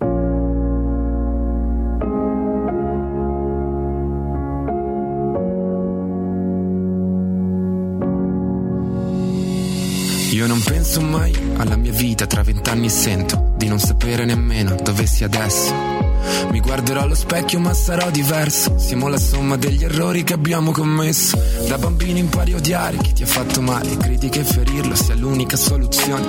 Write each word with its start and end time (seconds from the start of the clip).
Io 10.37 10.47
non 10.47 10.63
penso 10.63 11.01
mai 11.01 11.35
alla 11.57 11.77
mia 11.77 11.93
vita 11.93 12.27
tra 12.27 12.43
vent'anni 12.43 12.89
e 12.89 12.91
sento 12.91 13.55
di 13.57 13.69
non 13.69 13.79
sapere 13.79 14.27
nemmeno 14.27 14.77
dove 14.83 15.07
sia 15.07 15.25
adesso. 15.25 16.06
Mi 16.51 16.61
guarderò 16.61 17.03
allo 17.03 17.15
specchio 17.15 17.59
ma 17.59 17.75
sarò 17.75 18.11
diverso. 18.11 18.79
Siamo 18.79 19.09
la 19.09 19.19
somma 19.19 19.57
degli 19.57 19.85
errori 19.85 20.25
che 20.25 20.33
abbiamo 20.35 20.73
commesso. 20.73 21.39
Da 21.67 21.79
bambino 21.79 22.19
impari 22.19 22.53
a 22.53 22.57
odiare 22.57 22.97
chi 22.99 23.13
ti 23.13 23.23
ha 23.23 23.27
fatto 23.27 23.61
male. 23.61 23.97
Credi 23.97 24.29
che 24.29 24.45
ferirlo 24.45 24.95
sia 24.95 25.15
l'unica 25.15 25.57
soluzione. 25.57 26.27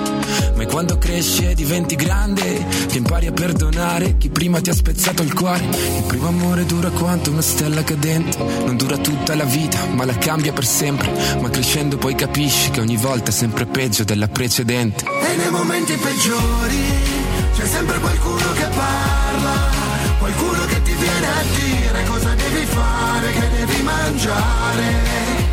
Ma 0.54 0.66
quando 0.66 0.98
cresci 0.98 1.46
e 1.46 1.54
diventi 1.54 1.94
grande 1.94 2.66
Che 2.88 2.98
impari 2.98 3.26
a 3.26 3.32
perdonare 3.32 4.16
chi 4.18 4.28
prima 4.28 4.60
ti 4.60 4.70
ha 4.70 4.74
spezzato 4.74 5.22
il 5.22 5.32
cuore. 5.32 5.64
Il 5.64 6.04
primo 6.06 6.28
amore 6.28 6.66
dura 6.66 6.90
quanto 6.90 7.30
una 7.30 7.42
stella 7.42 7.84
cadente. 7.84 8.38
Non 8.38 8.76
dura 8.76 8.96
tutta 8.98 9.34
la 9.34 9.44
vita 9.44 9.84
ma 9.86 10.04
la 10.04 10.16
cambia 10.16 10.52
per 10.52 10.66
sempre. 10.66 11.10
Ma 11.40 11.48
crescendo 11.50 11.96
poi 11.96 12.14
capisci 12.14 12.70
che 12.70 12.80
ogni 12.80 12.96
volta 12.96 13.30
è 13.30 13.32
sempre 13.32 13.66
peggio 13.66 14.04
della 14.04 14.28
precedente. 14.28 15.04
E 15.04 15.36
nei 15.36 15.50
momenti 15.50 15.94
peggiori 15.94 17.17
c'è 17.58 17.66
sempre 17.66 17.98
qualcuno 17.98 18.52
che 18.52 18.66
parla 18.66 19.78
Qualcuno 20.18 20.64
che 20.66 20.82
ti 20.82 20.94
viene 20.94 21.26
a 21.26 21.42
dire 21.54 22.04
cosa 22.04 22.34
devi 22.34 22.66
fare, 22.66 23.30
che 23.32 23.48
devi 23.50 23.82
mangiare. 23.82 24.84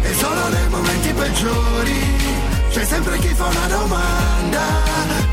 E 0.02 0.14
solo 0.14 0.48
nei 0.50 0.68
momenti 0.70 1.14
peggiori 1.14 2.00
c'è 2.72 2.84
sempre 2.84 3.18
chi 3.20 3.34
fa 3.34 3.46
una 3.46 3.68
domanda. 3.68 4.64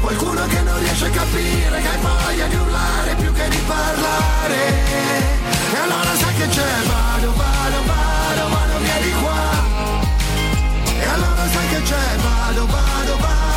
Qualcuno 0.00 0.46
che 0.46 0.60
non 0.60 0.78
riesce 0.78 1.06
a 1.06 1.10
capire 1.10 1.80
che 1.80 1.88
hai 1.88 1.98
voglia 2.00 2.46
di 2.46 2.54
urlare 2.56 3.14
più 3.16 3.32
che 3.32 3.48
di 3.48 3.60
parlare. 3.66 4.60
E 5.72 5.76
allora 5.82 6.14
sai 6.14 6.34
che 6.34 6.48
c'è, 6.48 6.72
vado, 6.86 7.32
vado, 7.34 7.78
vado, 7.86 8.48
vado 8.48 8.78
via 8.78 8.98
di 9.00 9.12
qua. 9.22 9.40
E 11.00 11.04
allora 11.04 11.48
sai 11.52 11.68
che 11.68 11.82
c'è, 11.82 12.16
vado, 12.22 12.66
vado, 12.66 13.16
vado, 13.16 13.51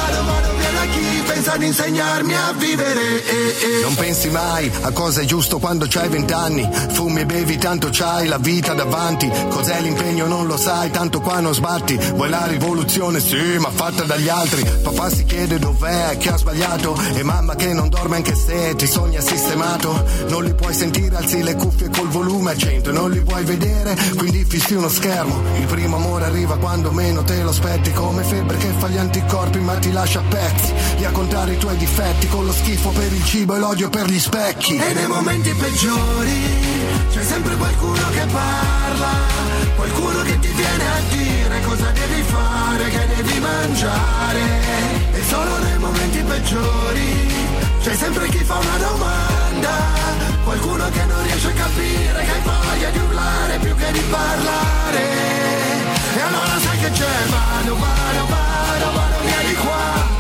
da 0.76 0.86
chi 0.88 1.24
pensa 1.26 1.54
ad 1.54 1.64
insegnarmi 1.64 2.36
a 2.36 2.54
vivere. 2.54 3.24
Eh, 3.24 3.56
eh. 3.80 3.82
Non 3.82 3.96
pensi 3.96 4.30
mai 4.30 4.70
a 4.82 4.92
cosa 4.92 5.22
è 5.22 5.26
giusto 5.26 5.58
quando 5.58 5.86
c'hai 5.88 6.10
vent'anni. 6.10 6.70
Fumi 6.92 7.22
e 7.22 7.26
bevi, 7.26 7.58
tanto 7.58 7.90
c'hai 7.92 8.28
la 8.28 8.38
vita 8.38 8.74
davanti. 8.74 9.32
Cos'è 9.50 9.80
l'impegno 9.82 10.28
non 10.28 10.46
lo 10.48 10.58
sai, 10.58 10.92
tanto 10.92 11.22
qua 11.22 11.40
non 11.40 11.54
sbatti. 11.54 11.98
Vuoi 12.16 12.30
la 12.30 12.46
rivoluzione? 12.46 13.20
Sì, 13.20 13.58
ma 13.58 13.70
fatta 13.72 14.04
dagli 14.04 14.28
altri. 14.28 14.64
Papà 14.84 15.10
si 15.10 15.24
chiede 15.24 15.58
dov'è, 15.58 16.18
chi 16.18 16.28
ha 16.28 16.38
sbagliato. 16.38 17.00
E 17.16 17.24
mamma 17.24 17.56
che 17.56 17.74
non 17.74 17.90
dorme 17.90 18.18
anche 18.18 18.36
se 18.36 18.76
ti 18.76 18.86
sogna 18.86 19.22
sistemato. 19.22 20.04
Non 20.28 20.44
li 20.44 20.54
puoi 20.54 20.74
sentire, 20.74 21.16
alzi 21.16 21.42
le 21.42 21.56
cuffie 21.56 21.90
col 21.90 22.10
volume 22.10 22.52
a 22.52 22.58
100. 22.58 22.92
Non 22.92 23.12
li 23.12 23.20
vuoi 23.20 23.44
vedere, 23.44 23.96
quindi 24.18 24.44
fissi 24.44 24.74
uno 24.74 24.90
schermo. 24.90 25.42
Il 25.58 25.66
primo 25.66 25.96
amore 25.96 26.26
arriva 26.26 26.58
quando 26.58 26.92
meno 26.92 27.24
te 27.24 27.42
lo 27.42 27.50
aspetti. 27.50 27.92
Come 27.94 28.24
febbre 28.24 28.58
che 28.58 28.74
fa 28.78 28.90
gli 28.90 28.98
anticorpi 28.98 29.60
ma 29.60 29.76
ti 29.76 29.92
lascia 29.92 30.20
a 30.20 30.24
pezzi. 30.28 30.65
Li 30.98 31.06
a 31.06 31.12
contare 31.12 31.54
i 31.54 31.58
tuoi 31.58 31.76
difetti 31.78 32.28
con 32.28 32.46
lo 32.46 32.54
schifo 32.54 32.90
per 32.90 33.12
il 33.12 33.24
cibo 33.26 33.56
e 33.56 33.60
l'odio 33.60 33.90
per 33.90 34.06
gli 34.06 34.20
specchi. 34.20 34.78
E 34.78 34.94
nei 34.94 35.08
momenti 35.08 35.52
peggiori 35.54 36.40
c'è 37.12 37.24
sempre 37.24 37.56
qualcuno 37.56 38.10
che 38.12 38.26
parla, 38.32 39.12
qualcuno 39.76 40.22
che 40.24 40.40
ti 40.40 40.48
viene 40.48 40.88
a 40.88 41.00
dire 41.10 41.62
cosa 41.62 41.92
devi 41.92 42.22
fare, 42.24 42.90
che 42.90 43.08
devi 43.16 43.40
mangiare. 43.40 44.42
E 45.14 45.24
solo 45.28 45.58
nei 45.58 45.78
momenti 45.78 46.24
peggiori 46.24 47.34
c'è 47.82 47.96
sempre 47.96 48.28
chi 48.30 48.44
fa 48.44 48.56
una 48.56 48.78
domanda, 48.78 49.72
qualcuno 50.44 50.90
che 50.90 51.06
non 51.06 51.24
riesce 51.24 51.48
a 51.48 51.54
capire 51.54 52.24
che 52.26 52.32
hai 52.32 52.42
voglia 52.42 52.90
di 52.90 53.00
urlare 53.00 53.58
più 53.60 53.76
che 53.76 53.92
di 53.92 54.04
parlare. 54.10 55.04
E 56.16 56.22
allora 56.22 56.60
sai 56.60 56.80
che 56.80 56.92
c'è, 56.92 57.26
vado, 57.30 57.76
vado, 57.76 58.26
vado, 58.28 58.92
vado 58.94 59.16
via 59.24 59.50
di 59.50 59.56
qua 59.56 60.15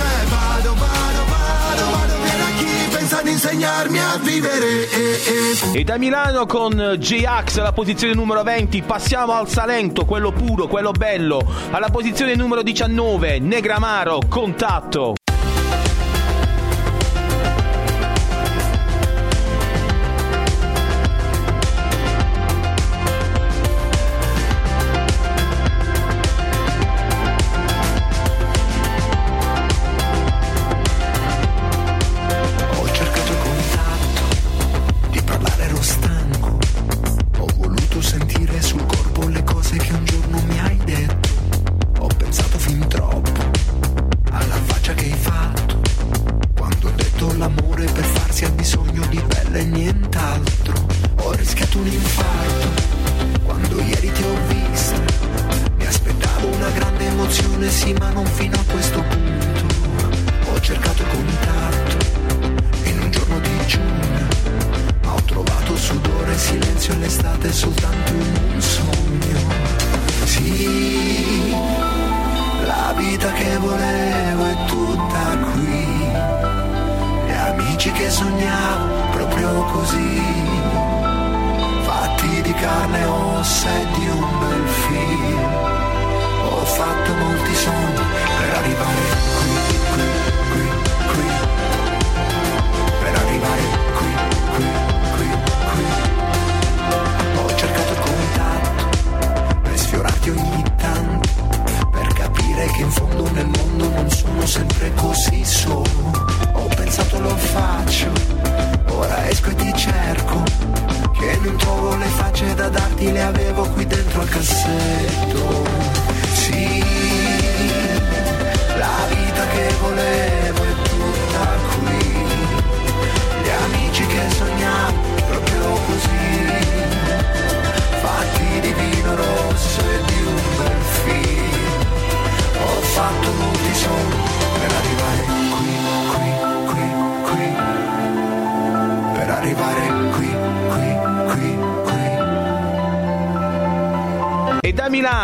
c'è, 0.00 0.24
vado, 0.26 0.74
vado, 0.74 1.24
vado, 1.28 1.90
vado 1.90 2.14
via 2.22 2.36
da 2.36 2.50
chi 2.56 2.88
pensa 2.90 3.18
ad 3.18 3.26
insegnarmi 3.26 3.98
a 3.98 4.18
vivere. 4.22 4.90
Eh, 4.90 5.72
eh. 5.74 5.80
E 5.80 5.84
da 5.84 5.98
Milano 5.98 6.46
con 6.46 6.96
J-Ax 6.98 7.58
alla 7.58 7.72
posizione 7.72 8.14
numero 8.14 8.42
20 8.42 8.82
passiamo 8.82 9.34
al 9.34 9.48
Salento, 9.48 10.04
quello 10.04 10.32
puro, 10.32 10.66
quello 10.68 10.92
bello, 10.92 11.40
alla 11.70 11.90
posizione 11.90 12.34
numero 12.34 12.62
19, 12.62 13.38
Negramaro, 13.40 14.20
contatto. 14.28 15.14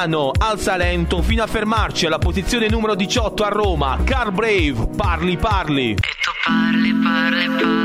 Milano 0.06 0.30
al 0.38 0.60
Salento 0.60 1.20
fino 1.20 1.42
a 1.42 1.46
fermarci 1.48 2.06
alla 2.06 2.18
posizione 2.18 2.68
numero 2.68 2.94
18 2.94 3.42
a 3.42 3.48
Roma, 3.48 3.98
Car 4.04 4.30
Brave, 4.30 4.88
parli 4.96 5.36
parli. 5.36 5.94
Che 5.94 6.10
tu 6.20 6.30
parli, 6.44 6.92
parli, 6.94 7.48
parli 7.48 7.75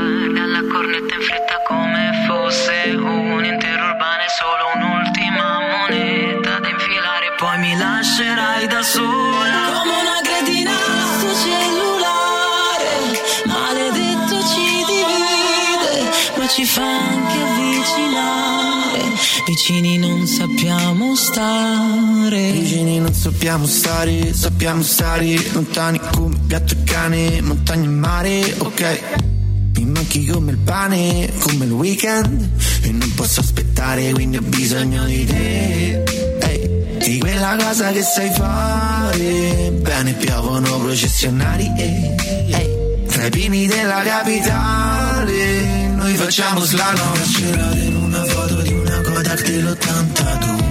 Vicini 19.52 19.98
non 19.98 20.26
sappiamo 20.26 21.14
stare. 21.14 22.52
Vicini 22.52 22.98
non 23.00 23.12
sappiamo 23.12 23.66
stare, 23.66 24.32
sappiamo 24.32 24.82
stare 24.82 25.36
lontani 25.52 26.00
come 26.10 26.38
gatto 26.46 26.72
e 26.72 26.84
cane, 26.84 27.42
montagna 27.42 27.84
e 27.84 27.88
mare, 27.88 28.54
ok. 28.56 29.00
Mi 29.76 29.84
manchi 29.84 30.24
come 30.24 30.52
il 30.52 30.56
pane, 30.56 31.30
come 31.40 31.66
il 31.66 31.72
weekend 31.72 32.48
E 32.82 32.92
non 32.92 33.12
posso 33.14 33.40
aspettare, 33.40 34.12
quindi 34.12 34.38
ho 34.38 34.42
bisogno 34.42 35.04
di 35.04 35.24
te 35.26 36.02
Ehi, 36.38 36.98
Di 36.98 37.18
quella 37.18 37.56
cosa 37.56 37.90
che 37.90 38.02
sai 38.02 38.30
fare 38.30 39.70
Bene, 39.82 40.12
piovono 40.14 40.78
processionari 40.78 41.70
eh, 41.76 42.14
ehi. 42.48 43.06
Tra 43.06 43.26
i 43.26 43.30
pini 43.30 43.66
della 43.66 44.02
capitale 44.02 45.88
Noi 45.94 46.14
facciamo 46.14 46.60
slalom 46.60 47.91
Kodak 49.22 49.42
dell'82 49.44 50.70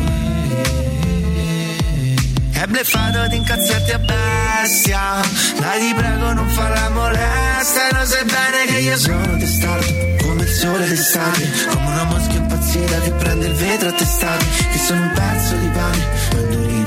è 2.52 2.66
bleffato 2.66 3.28
di 3.28 3.38
incazzarti 3.38 3.92
a 3.92 4.00
bestia. 4.00 5.22
Dai 5.58 5.80
ti 5.80 5.94
prego 5.94 6.34
non 6.34 6.50
farla 6.50 6.90
molesta 6.90 7.88
E 7.88 7.94
lo 7.94 8.06
sai 8.06 8.26
bene 8.26 8.66
che 8.68 8.78
io 8.80 8.98
sono 8.98 9.38
testardo 9.38 10.18
Come 10.22 10.44
il 10.44 10.50
sole 10.50 10.86
d'estate. 10.86 11.50
Come 11.70 11.92
una 11.92 12.04
mosca 12.04 12.34
impazzita 12.34 13.00
che 13.00 13.12
prende 13.12 13.48
il 13.48 13.54
vetro 13.54 13.88
a 13.88 13.94
testate. 13.94 14.46
Che 14.70 14.78
sono 14.78 15.02
un 15.02 15.12
pezzo 15.14 15.56
di 15.56 15.68
pane 15.68 16.08
Ma 16.34 16.81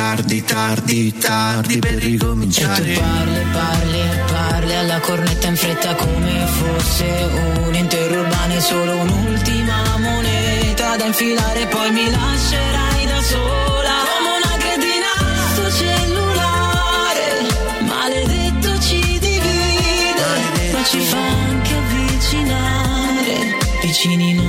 tardi, 0.00 0.42
tardi, 0.42 1.12
tardi 1.18 1.78
per 1.78 1.92
E 1.92 1.98
tu 1.98 2.06
ricominciare 2.06 2.92
parli, 2.94 3.44
parli, 3.52 4.02
parli 4.32 4.74
alla 4.74 4.98
cornetta 5.00 5.46
in 5.48 5.56
fretta 5.56 5.94
come 5.94 6.46
fosse 6.46 7.04
un 7.66 7.74
intero 7.74 8.20
urbano 8.20 8.54
e 8.54 8.60
solo 8.60 8.92
un'ultima 8.96 9.98
moneta 9.98 10.96
da 10.96 11.04
infilare, 11.04 11.66
poi 11.66 11.90
mi 11.92 12.10
lascerai 12.10 13.06
da 13.06 13.22
sola. 13.22 13.94
Come 14.10 14.30
una 14.40 14.56
cretina 14.64 15.10
sto 15.52 15.70
cellulare, 15.70 17.26
maledetto 17.84 18.80
ci 18.80 19.00
divide, 19.18 20.72
ma 20.72 20.82
ci 20.82 21.00
fa 21.00 21.18
anche 21.18 21.74
avvicinare. 21.74 23.58
Vicini 23.82 24.39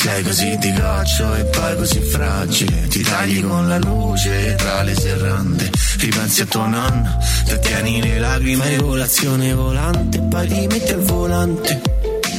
Sei 0.00 0.22
così 0.22 0.56
di 0.58 0.72
goccio 0.74 1.34
e 1.34 1.44
poi 1.46 1.76
così 1.76 1.98
fragile. 1.98 2.86
Ti 2.86 3.02
tagli 3.02 3.42
con 3.44 3.66
la 3.66 3.78
luce 3.78 4.54
tra 4.54 4.82
le 4.84 4.94
serrande. 4.94 5.68
Ripensi 5.98 6.42
a 6.42 6.46
tua 6.46 6.68
nonna 6.68 7.18
Ti 7.44 7.58
tieni 7.60 8.00
le 8.00 8.20
lacrime. 8.20 8.74
In 8.74 8.80
colazione 8.80 9.52
volante 9.54 10.20
Poi 10.20 10.46
ti 10.46 10.66
metti 10.68 10.92
al 10.92 11.00
volante. 11.00 11.82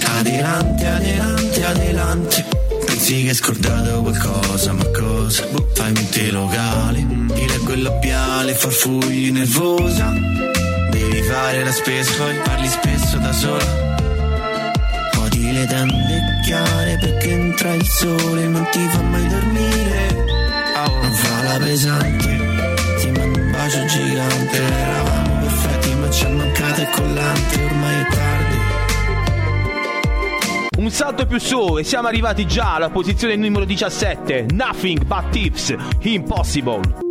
Adelante, 0.06 0.88
adelante, 0.88 1.66
adelante. 1.66 2.46
Pensi 2.86 3.24
che 3.24 3.30
hai 3.30 3.36
scordato 3.36 4.04
qualcosa, 4.04 4.72
ma 4.72 4.86
cosa? 4.98 5.46
Boh, 5.52 5.68
Fai 5.74 5.92
mente 5.92 6.32
locale 6.32 7.06
Ti 7.28 7.46
leggo 7.46 7.74
il 7.74 7.82
labiale, 7.82 8.54
farfugli 8.56 9.32
nervosa. 9.32 10.14
Devi 10.92 11.22
fare 11.24 11.66
la 11.66 11.74
spesa, 11.74 12.10
poi 12.16 12.36
parli 12.38 12.70
spesso 12.70 13.18
da 13.18 13.34
sola 13.34 13.89
le 15.60 15.66
tende 15.66 16.40
chiare 16.44 16.98
perché 17.00 17.32
entra 17.32 17.74
il 17.74 17.86
sole 17.86 18.48
non 18.48 18.66
ti 18.72 18.88
fa 18.88 19.02
mai 19.02 19.28
dormire. 19.28 20.28
Non 21.02 21.12
fa 21.12 21.44
la 21.44 21.58
pesante 21.60 22.38
Ti 23.00 23.12
mando 23.12 23.40
un 23.40 23.52
bacio 23.52 23.86
gigante. 23.86 24.58
Eravamo 24.58 25.40
perfetti 25.40 25.94
ma 25.96 26.10
ci 26.10 26.26
è 26.26 26.30
mancato 26.30 26.82
il 26.82 26.90
collante 26.90 27.64
Ormai 27.64 27.96
è 27.96 28.08
tardi. 28.10 28.58
Un 30.78 30.90
salto 30.92 31.26
più 31.26 31.40
su 31.40 31.78
e 31.78 31.84
siamo 31.84 32.08
arrivati 32.08 32.48
già 32.48 32.76
alla 32.76 32.90
posizione 32.90 33.36
numero 33.36 33.66
17, 33.66 34.46
Nothing 34.52 35.04
But 35.04 35.30
Tips, 35.30 35.76
Impossible. 36.04 37.09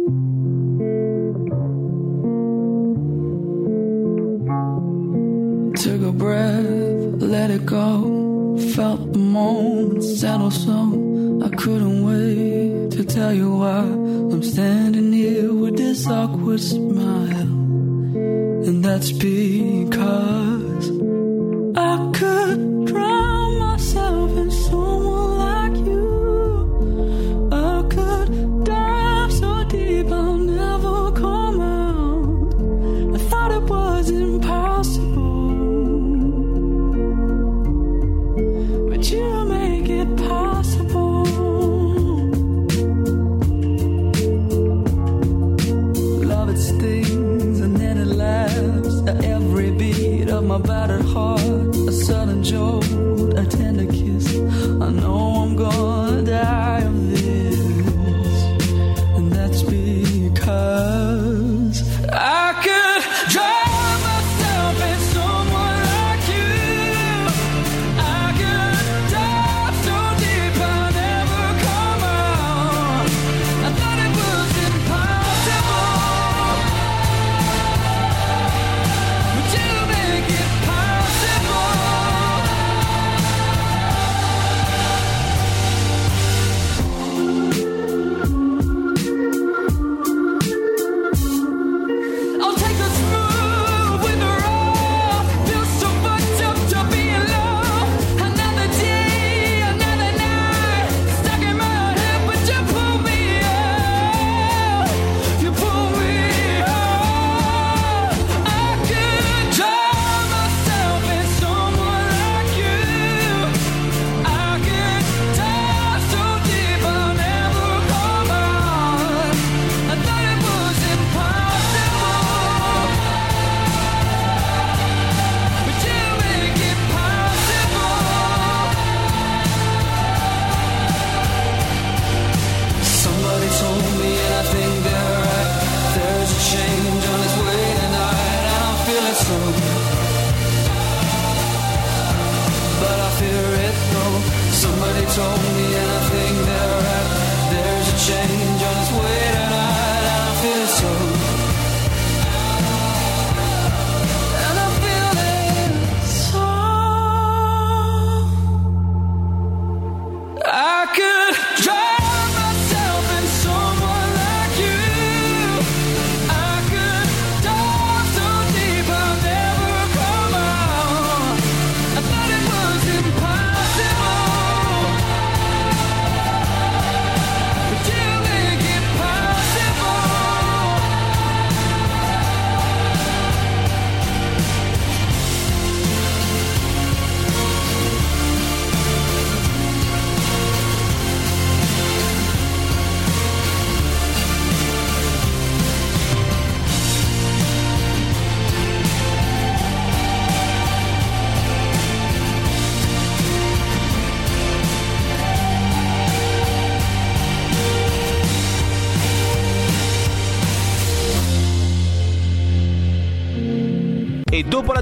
The 9.13 9.19
moment 9.19 10.03
settle 10.03 10.51
so 10.51 11.41
I 11.45 11.49
couldn't 11.57 12.05
wait 12.05 12.91
to 12.93 13.05
tell 13.05 13.33
you 13.33 13.57
why 13.57 13.81
I'm 13.81 14.43
standing 14.43 15.13
here 15.13 15.53
with 15.53 15.77
this 15.77 16.07
awkward 16.07 16.61
smile. 16.61 17.53
And 18.67 18.85
that's 18.85 19.13
because 19.13 20.68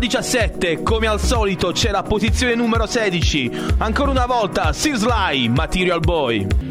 17, 0.07 0.85
come 0.85 1.09
al 1.09 1.21
solito, 1.21 1.73
c'è 1.73 1.91
la 1.91 2.05
posizione 2.05 2.55
numero 2.55 2.87
16. 2.87 3.51
Ancora 3.79 4.13
una 4.13 4.27
volta, 4.27 4.73
Sirslai, 4.73 5.49
Material 5.49 5.99
Boy. 5.99 6.66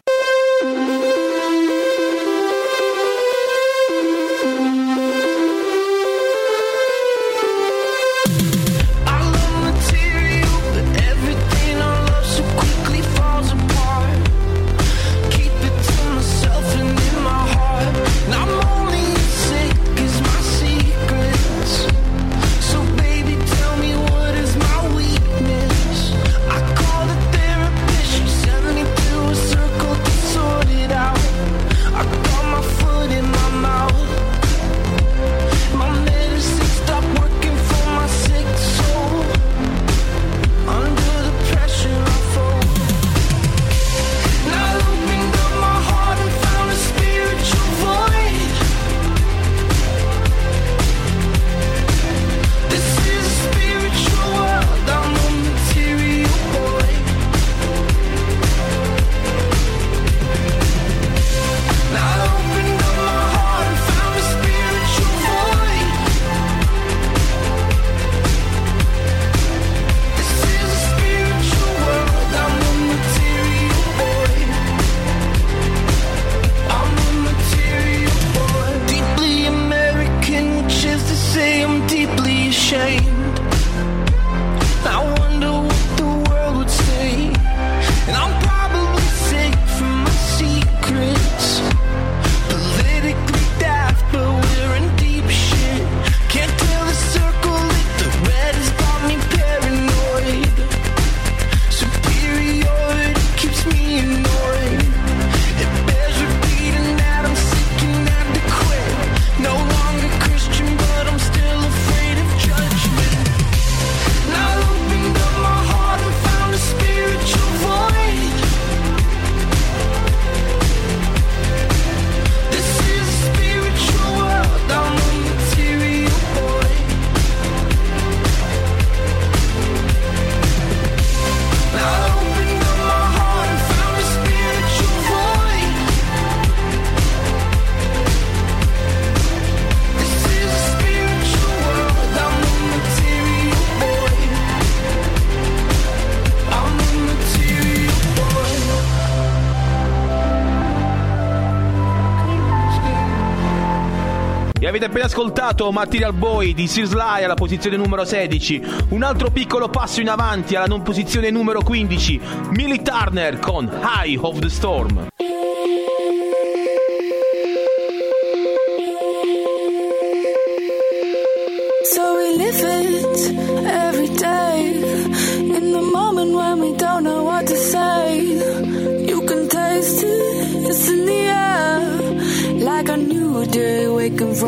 portato 155.46 155.72
Material 155.72 156.14
Boy 156.14 156.56
di 156.56 156.66
Sirslai 156.66 157.24
alla 157.24 157.36
posizione 157.36 157.78
numero 157.78 158.04
16, 158.04 158.64
un 158.90 159.04
altro 159.04 159.30
piccolo 159.30 159.70
passo 159.70 160.02
in 160.02 160.10
avanti 160.10 160.56
alla 160.56 160.66
non 160.66 160.82
posizione 160.82 161.30
numero 161.30 161.62
15, 161.62 162.20
Millie 162.50 162.82
Turner 162.82 163.38
con 163.38 163.70
High 163.70 164.18
of 164.20 164.40
the 164.40 164.50
Storm. 164.50 165.08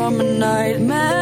from 0.08 0.20
a 0.22 0.24
nightmare. 0.24 1.17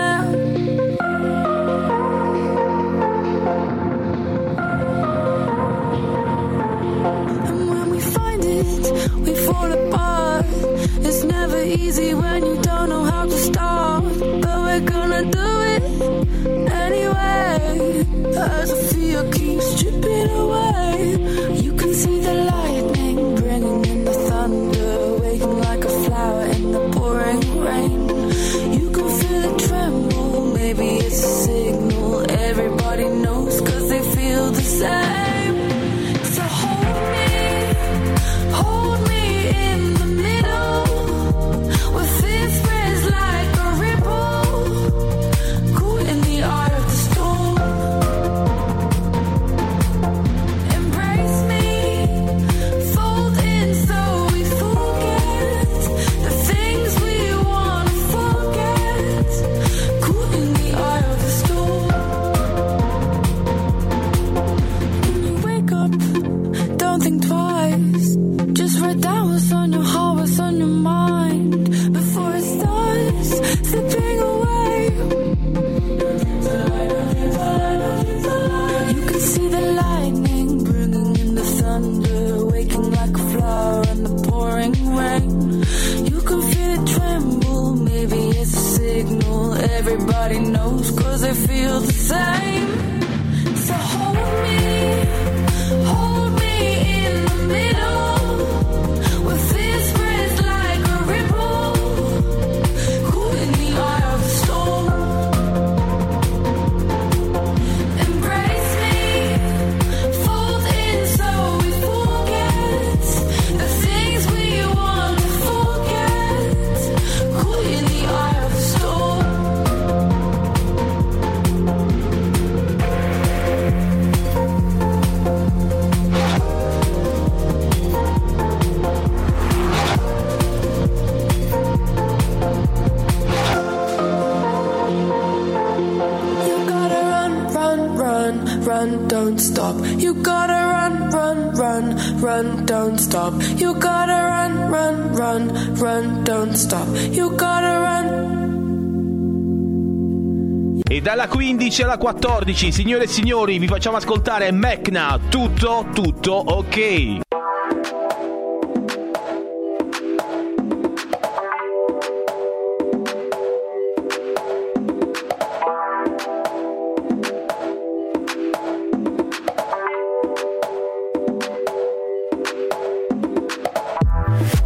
Dalla 151.07 151.29
15 151.29 151.83
alla 151.85 151.99
14, 151.99 152.73
signore 152.73 153.05
e 153.05 153.07
signori, 153.07 153.59
vi 153.61 153.69
facciamo 153.69 153.97
ascoltare 153.97 154.51
Mecna, 154.51 155.17
tutto, 155.29 155.87
tutto 155.95 156.33
ok. 156.33 157.21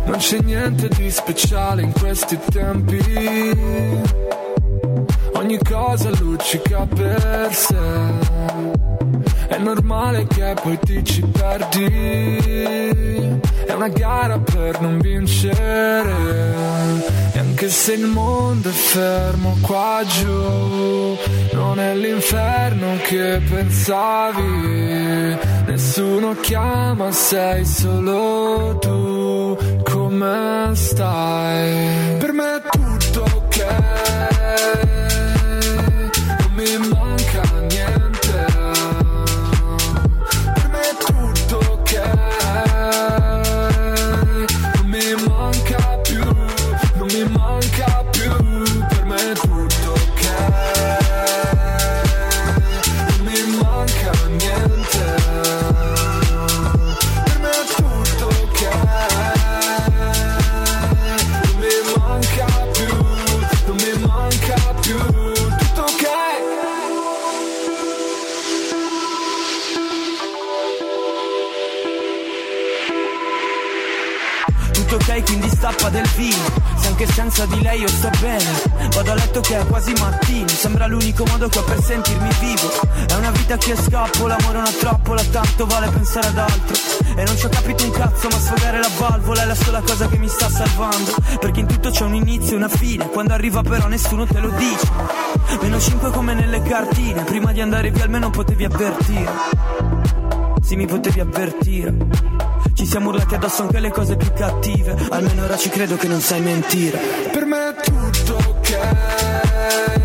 Non 0.06 0.16
c'è 0.16 0.38
niente 0.38 0.88
di 0.88 1.10
speciale 1.10 1.82
in 1.82 1.92
questi 1.92 2.38
tempi 2.50 3.89
poi 10.70 10.78
ti 10.80 11.04
ci 11.04 11.22
perdi. 11.22 11.84
È 13.66 13.72
una 13.72 13.88
gara 13.88 14.38
per 14.38 14.80
non 14.80 15.00
vincere. 15.00 16.14
E 17.32 17.38
anche 17.38 17.68
se 17.68 17.94
il 17.94 18.06
mondo 18.06 18.68
è 18.68 18.72
fermo 18.72 19.56
qua 19.62 20.02
giù, 20.06 21.16
non 21.52 21.80
è 21.80 21.94
l'inferno 21.96 22.96
che 23.02 23.40
pensavi. 23.48 25.38
Nessuno 25.66 26.36
chiama, 26.40 27.10
sei 27.10 27.64
solo 27.64 28.78
tu. 28.78 29.56
Come 29.82 30.70
stai? 30.74 32.18
L'unico 81.20 81.24
modo 81.26 81.48
che 81.48 81.58
ho 81.58 81.64
per 81.64 81.82
sentirmi 81.82 82.28
vivo 82.40 82.70
È 83.06 83.14
una 83.14 83.30
vita 83.30 83.56
che 83.56 83.76
scappo, 83.76 84.26
l'amore 84.26 84.58
è 84.58 84.60
una 84.60 84.70
trappola 84.70 85.22
Tanto 85.24 85.66
vale 85.66 85.88
pensare 85.88 86.28
ad 86.28 86.38
altro 86.38 86.76
E 87.16 87.24
non 87.24 87.36
ci 87.36 87.46
ho 87.46 87.48
capito 87.48 87.84
un 87.84 87.90
cazzo 87.90 88.28
ma 88.28 88.38
sfogare 88.38 88.78
la 88.78 88.90
valvola 88.98 89.42
È 89.42 89.46
la 89.46 89.54
sola 89.54 89.80
cosa 89.80 90.08
che 90.08 90.16
mi 90.16 90.28
sta 90.28 90.48
salvando 90.48 91.14
Perché 91.38 91.60
in 91.60 91.66
tutto 91.66 91.90
c'è 91.90 92.04
un 92.04 92.14
inizio 92.14 92.54
e 92.54 92.56
una 92.56 92.68
fine 92.68 93.08
Quando 93.08 93.34
arriva 93.34 93.62
però 93.62 93.86
nessuno 93.88 94.26
te 94.26 94.38
lo 94.38 94.50
dice 94.50 94.88
Meno 95.60 95.78
5 95.78 96.10
come 96.10 96.34
nelle 96.34 96.62
cartine 96.62 97.24
Prima 97.24 97.52
di 97.52 97.60
andare 97.60 97.90
via 97.90 98.04
almeno 98.04 98.30
potevi 98.30 98.64
avvertire 98.64 99.68
sì, 100.62 100.76
mi 100.76 100.86
potevi 100.86 101.18
avvertire. 101.18 101.92
Ci 102.74 102.86
siamo 102.86 103.08
urlati 103.08 103.34
addosso 103.34 103.62
anche 103.62 103.80
le 103.80 103.90
cose 103.90 104.14
più 104.14 104.30
cattive. 104.32 104.96
Almeno 105.08 105.42
ora 105.42 105.56
ci 105.56 105.68
credo 105.68 105.96
che 105.96 106.06
non 106.06 106.20
sai 106.20 106.40
mentire. 106.42 106.96
Per 107.32 107.44
me 107.44 107.70
è 107.70 107.74
tutto 107.82 108.36
ok. 108.36 109.99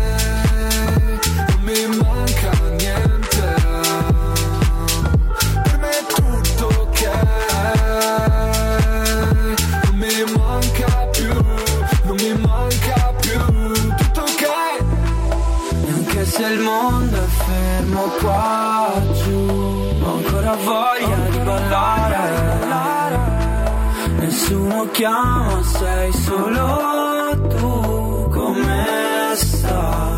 Chiama, 24.92 25.62
sei 25.62 26.12
solo 26.12 27.46
tu 27.58 28.28
come 28.30 29.32
stai 29.34 30.16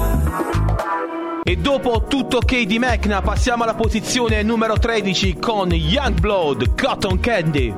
e 1.49 1.57
dopo 1.57 2.05
tutto 2.07 2.37
ok 2.37 2.61
di 2.63 2.79
Mecna 2.79 3.23
passiamo 3.23 3.63
alla 3.63 3.75
posizione 3.75 4.43
numero 4.43 4.79
13 4.79 5.39
con 5.39 5.73
Youngblood 5.73 6.75
Cotton 6.79 7.21
Candy. 7.21 7.75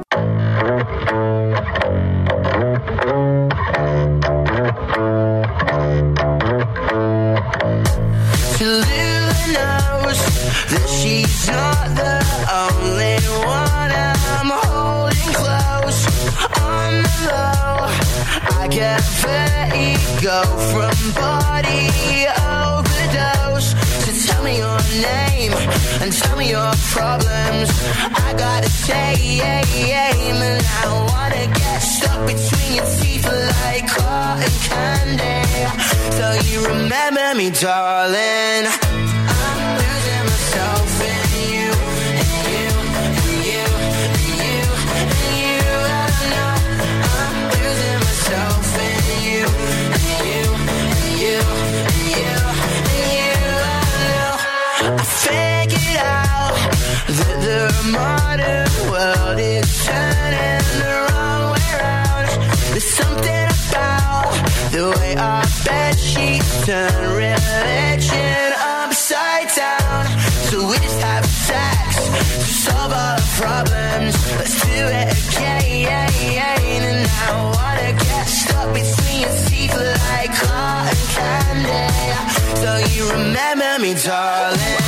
that 10.70 10.88
she's 10.88 11.48
not 11.48 11.79
From 20.70 21.12
body 21.12 21.88
overdose. 22.48 23.74
Tell 24.26 24.42
me 24.42 24.56
your 24.56 24.78
name 25.02 25.52
and 26.00 26.10
tell 26.10 26.36
me 26.38 26.48
your 26.48 26.72
problems. 26.88 27.68
I 28.26 28.34
gotta 28.38 28.70
say, 28.70 29.40
and 29.42 30.66
I 30.66 31.06
wanna 31.10 31.46
get 31.58 31.78
stuck 31.80 32.26
between 32.26 32.76
your 32.76 32.86
teeth 32.86 33.26
like 33.26 33.86
cotton 33.86 34.50
candy. 34.68 35.44
So 36.16 36.26
you 36.48 36.66
remember 36.66 37.34
me, 37.34 37.50
darling. 37.50 39.09
Modern 57.92 58.68
world 58.90 59.38
is 59.38 59.86
turning 59.86 60.64
the 60.80 60.92
wrong 61.08 61.52
way 61.52 61.68
around. 61.78 62.28
There's 62.70 62.84
something 62.84 63.46
about 63.68 64.32
the 64.72 64.96
way 64.98 65.14
our 65.16 65.50
turn 66.70 67.16
religion 67.16 68.52
upside 68.58 69.48
down. 69.56 70.06
So 70.48 70.68
we 70.68 70.76
just 70.78 71.00
have 71.00 71.26
sex 71.26 71.96
to 72.38 72.52
solve 72.64 72.92
our 72.92 73.18
problems. 73.40 74.14
Let's 74.38 74.62
do 74.62 74.70
it 74.70 75.08
again. 75.18 75.60
And 76.90 77.10
I 77.26 77.44
wanna 77.56 77.92
get 78.04 78.26
stuck 78.26 78.68
between 78.72 79.20
your 79.24 79.36
teeth 79.46 79.76
like 79.76 80.32
cotton 80.42 81.00
candy. 81.16 81.86
So 82.62 82.70
you 82.94 83.10
remember 83.10 83.82
me, 83.82 83.94
darling. 83.94 84.79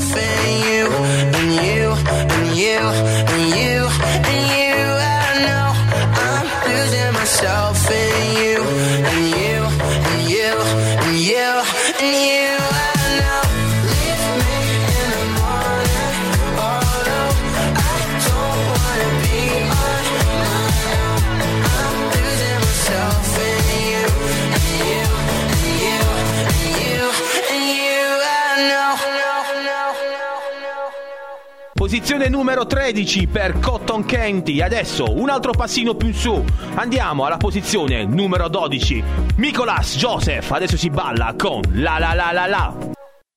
face. 0.00 0.51
Numero 32.52 32.66
13 32.66 33.28
per 33.28 33.58
Cotton 33.60 34.04
Candy. 34.04 34.60
Adesso 34.60 35.06
un 35.16 35.30
altro 35.30 35.52
passino 35.52 35.94
più 35.94 36.08
in 36.08 36.14
su. 36.14 36.44
Andiamo 36.74 37.24
alla 37.24 37.38
posizione 37.38 38.04
numero 38.04 38.48
12. 38.48 39.02
Nicolas 39.36 39.96
Joseph. 39.96 40.50
Adesso 40.50 40.76
si 40.76 40.90
balla 40.90 41.34
con 41.34 41.62
La 41.72 41.98
La 41.98 42.12
La 42.12 42.30
La 42.30 42.46
La. 42.46 42.74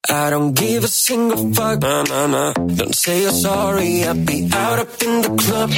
I 0.08 0.30
don't 0.30 0.52
give 0.52 0.84
a 0.84 0.88
single 0.88 1.52
fuck, 1.54 1.82
nah, 1.82 2.04
nah, 2.04 2.28
nah. 2.28 2.52
Don't 2.52 2.94
say 2.94 3.22
you're 3.22 3.32
sorry, 3.32 4.04
I'll 4.04 4.14
be 4.14 4.48
out 4.52 4.80
up 4.80 5.02
in 5.02 5.22
the 5.22 5.34
club. 5.42 5.72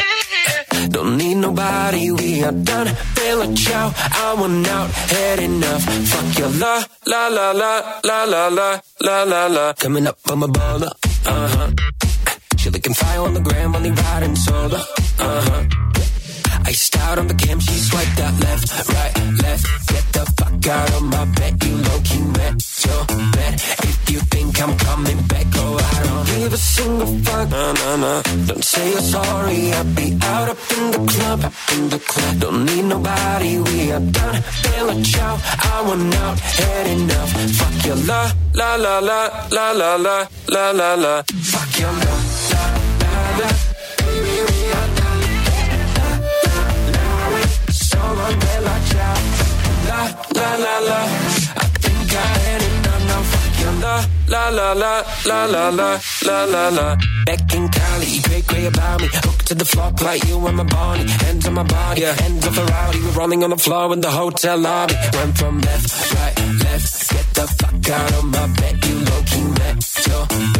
Don't 0.89 1.15
need 1.15 1.36
nobody, 1.36 2.12
we 2.12 2.43
are 2.43 2.52
done. 2.52 2.93
Bella 3.13 3.54
ciao, 3.54 3.93
I 3.95 4.36
want 4.38 4.67
out, 4.67 4.89
had 4.89 5.39
enough. 5.39 5.84
Fuck 5.84 6.39
your 6.39 6.50
la, 6.58 6.84
la, 7.06 7.28
la, 7.30 7.52
la, 7.52 8.00
la, 8.04 8.23
la, 8.26 8.47
la, 8.50 8.82
la, 9.00 9.23
la, 9.23 9.47
la. 9.47 9.73
Coming 9.73 10.08
up 10.08 10.17
on 10.30 10.39
my 10.39 10.47
baller, 10.47 10.91
uh 11.26 11.47
huh. 11.47 11.66
Looking 12.78 12.94
fire 12.94 13.22
on 13.22 13.34
the 13.34 13.40
gram, 13.40 13.76
only 13.76 13.90
riding 13.90 14.36
solo, 14.36 14.78
uh 14.78 15.42
huh. 15.48 15.63
Iced 16.66 16.96
out 16.98 17.18
on 17.18 17.28
the 17.28 17.34
cam, 17.34 17.60
she 17.60 17.74
swiped 17.74 18.20
out 18.20 18.40
left, 18.40 18.66
right, 18.94 19.13
left. 19.42 19.66
Get 19.88 20.06
the 20.13 20.24
fuck 20.38 20.68
out 20.68 20.90
of 20.94 21.02
my 21.02 21.26
bed, 21.38 21.63
you 21.66 21.76
low 21.76 22.00
key 22.04 22.22
met 22.38 22.54
your 22.86 23.04
bed. 23.34 23.54
If 23.90 24.12
you 24.12 24.20
think 24.30 24.62
I'm 24.62 24.78
coming 24.78 25.20
back, 25.26 25.50
go 25.50 25.66
I 25.76 26.04
don't 26.06 26.26
give 26.28 26.54
a 26.54 26.58
single 26.58 27.08
fuck. 27.26 27.50
Nah, 27.50 27.74
nah, 27.74 27.96
nah. 27.96 28.22
Don't 28.46 28.63
say 28.63 28.92
you're 28.92 29.02
sorry, 29.02 29.74
I'll 29.74 29.84
be 29.98 30.08
out 30.22 30.50
up 30.50 30.58
in 30.78 30.92
the 30.92 31.02
club, 31.12 31.40
in 31.74 31.90
the 31.90 32.00
club. 32.00 32.40
Don't 32.40 32.63
need 32.63 32.86
nobody, 32.86 33.58
we 33.58 33.92
are 33.92 34.06
done. 34.18 34.44
Bella 34.62 35.02
ciao, 35.02 35.34
I 35.74 35.82
want 35.82 36.13
out, 36.13 36.40
had 36.40 36.86
enough. 36.86 37.32
Fuck 37.58 37.86
your 37.88 37.96
la, 38.06 38.32
la, 38.54 38.76
la, 38.76 39.00
la, 39.00 39.20
la, 39.50 39.72
la, 39.72 39.96
la, 39.96 40.28
la, 40.48 40.72
la, 40.72 40.94
la. 40.94 41.24
Fuck 41.24 41.80
your 41.80 41.92
la, 41.92 42.27
la 54.50 54.73
la 54.73 55.04
la 55.26 55.45
la 55.45 55.69
la 55.69 56.00
la 56.26 56.45
la 56.45 56.69
la. 56.69 56.97
Back 57.26 57.54
in 57.54 57.69
Cali, 57.69 58.06
you 58.06 58.21
great, 58.21 58.47
great 58.47 58.65
about 58.65 59.02
me. 59.02 59.08
Hooked 59.12 59.47
to 59.47 59.56
the 59.56 59.65
flock 59.65 60.02
like 60.02 60.23
you 60.26 60.45
and 60.47 60.58
my 60.58 60.63
Barney. 60.63 61.10
Hands 61.10 61.45
on 61.47 61.54
my 61.54 61.63
body, 61.63 62.02
yeah. 62.02 62.13
hands 62.21 62.45
off 62.47 62.58
a 62.58 62.65
rowdy. 62.65 63.00
We're 63.02 63.19
running 63.21 63.43
on 63.43 63.50
the 63.50 63.58
floor 63.58 63.93
in 63.93 64.02
the 64.02 64.12
hotel 64.12 64.58
lobby. 64.58 64.95
Went 65.13 65.38
from 65.38 65.62
left, 65.62 66.13
right, 66.15 66.36
left. 66.63 67.10
Get 67.10 67.28
the 67.34 67.47
fuck 67.60 67.89
out 67.89 68.12
of 68.19 68.26
my 68.26 68.47
bed, 68.60 68.86
you 68.86 68.95
low 69.08 69.21
key 69.30 69.45
met 69.60 69.78
your 70.08 70.57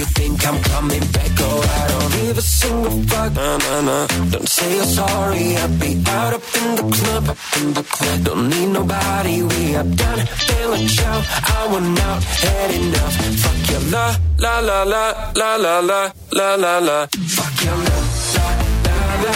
you 0.00 0.06
think 0.18 0.46
I'm 0.48 0.58
coming 0.62 1.04
back, 1.12 1.32
oh, 1.40 1.60
I 1.78 1.82
don't 1.90 2.10
give 2.16 2.38
a 2.38 2.42
single 2.42 2.96
fuck. 3.10 3.32
Nah, 3.34 3.56
nah, 3.64 3.80
nah. 3.88 4.06
Don't 4.32 4.48
say 4.48 4.68
you're 4.76 4.92
sorry, 5.00 5.56
I'll 5.60 5.68
be 5.82 5.90
out 6.16 6.32
up 6.38 6.44
in 6.60 6.68
the 6.78 6.84
club, 6.96 7.24
up 7.32 7.38
in 7.58 7.66
the 7.76 7.82
club. 7.82 8.18
Don't 8.24 8.48
need 8.48 8.68
nobody, 8.78 9.42
we 9.42 9.76
are 9.76 9.90
done. 10.02 10.20
Feeling 10.46 10.86
ciao, 10.96 11.18
I 11.56 11.60
want 11.70 12.00
out, 12.08 12.22
had 12.42 12.70
enough. 12.80 13.14
Fuck 13.42 13.60
your 13.70 13.82
la, 13.94 14.06
la, 14.44 14.54
la, 14.68 14.78
la, 14.92 15.04
la, 15.40 15.50
la, 15.64 15.74
la, 15.90 16.00
la, 16.38 16.48
la, 16.64 16.78
la. 16.88 16.98
Fuck 17.36 17.56
your 17.64 17.76
la, 17.86 17.96
la, 18.36 18.46
la, 18.86 18.96
la. 19.24 19.32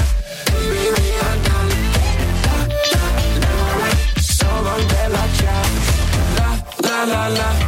Baby, 0.49 0.85
we 0.97 1.07
are 1.27 1.39
done. 1.47 1.71
La, 2.45 2.57
la, 2.73 3.07
la, 3.45 3.55
la. 3.81 3.89
So 4.33 4.49
long, 4.67 4.85
bella 4.91 5.25
ciao. 5.39 5.65
La, 6.39 6.49
la, 6.89 7.05
la, 7.13 7.29
la. 7.39 7.64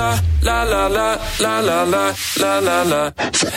La, 0.00 0.18
la, 0.42 0.62
la, 0.64 0.86
la, 0.88 1.18
la, 1.40 1.60
la, 1.60 1.84
la, 1.84 2.14
la, 2.38 2.58
la, 2.58 2.82
la. 2.82 3.12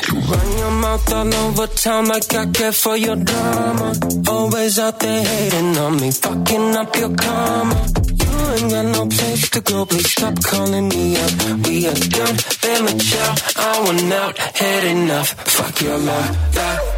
You 0.07 0.19
run 0.29 0.57
your 0.57 0.71
mouth 0.71 1.13
all 1.13 1.33
over 1.33 1.67
town 1.67 2.07
like 2.07 2.33
I 2.35 2.45
care 2.51 2.71
for 2.71 2.97
your 2.97 3.15
drama. 3.15 3.93
Always 4.27 4.79
out 4.79 4.99
there 4.99 5.23
hating 5.23 5.77
on 5.77 5.95
me, 6.01 6.11
fucking 6.11 6.75
up 6.75 6.95
your 6.95 7.13
karma. 7.15 7.75
You 8.21 8.33
ain't 8.55 8.71
got 8.71 8.85
no 8.97 9.07
place 9.07 9.49
to 9.51 9.61
go, 9.61 9.85
please 9.85 10.11
stop 10.11 10.35
calling 10.43 10.87
me 10.89 11.15
up. 11.15 11.31
We 11.65 11.87
are 11.87 12.01
done, 12.17 12.37
family 12.63 12.97
ciao. 12.99 13.35
I 13.55 13.81
want 13.85 14.13
out, 14.13 14.37
had 14.37 14.83
enough. 14.83 15.29
Fuck 15.55 15.81
your 15.81 15.97
la, 15.97 16.19
la. 16.55 16.93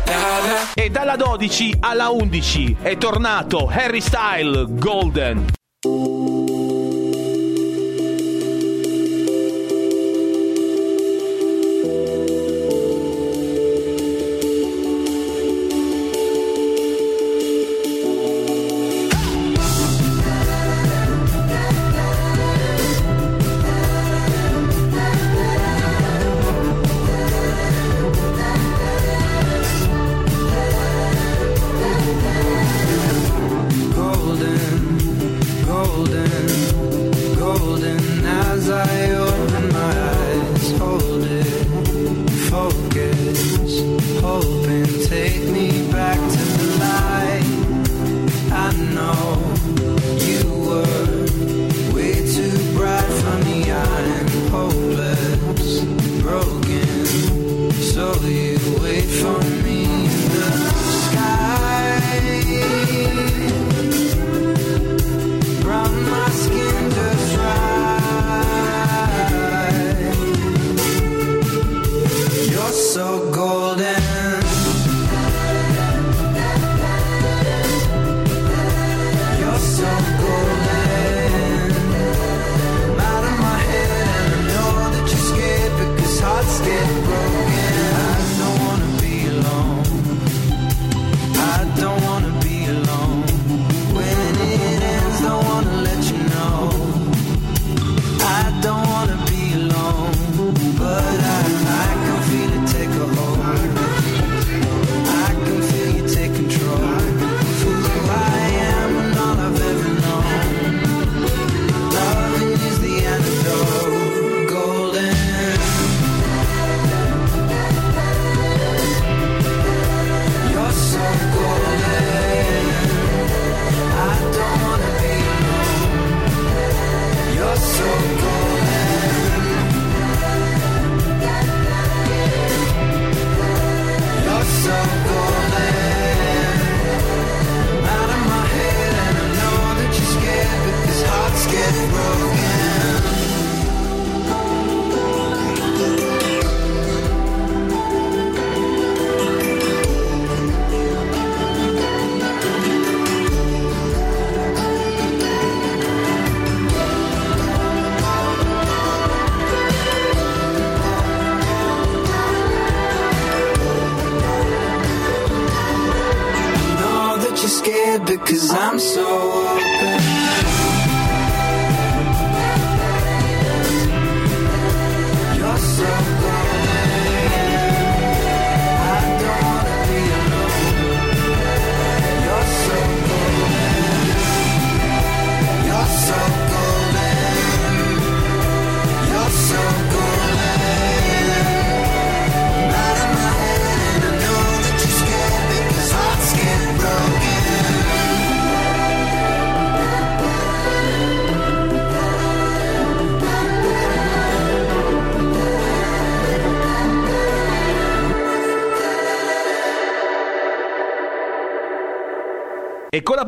E 0.73 0.89
dalla 0.89 1.15
12 1.15 1.77
alla 1.79 2.11
11 2.11 2.77
è 2.81 2.97
tornato 2.97 3.67
Harry 3.67 4.01
Style 4.01 4.65
golden. 4.69 5.45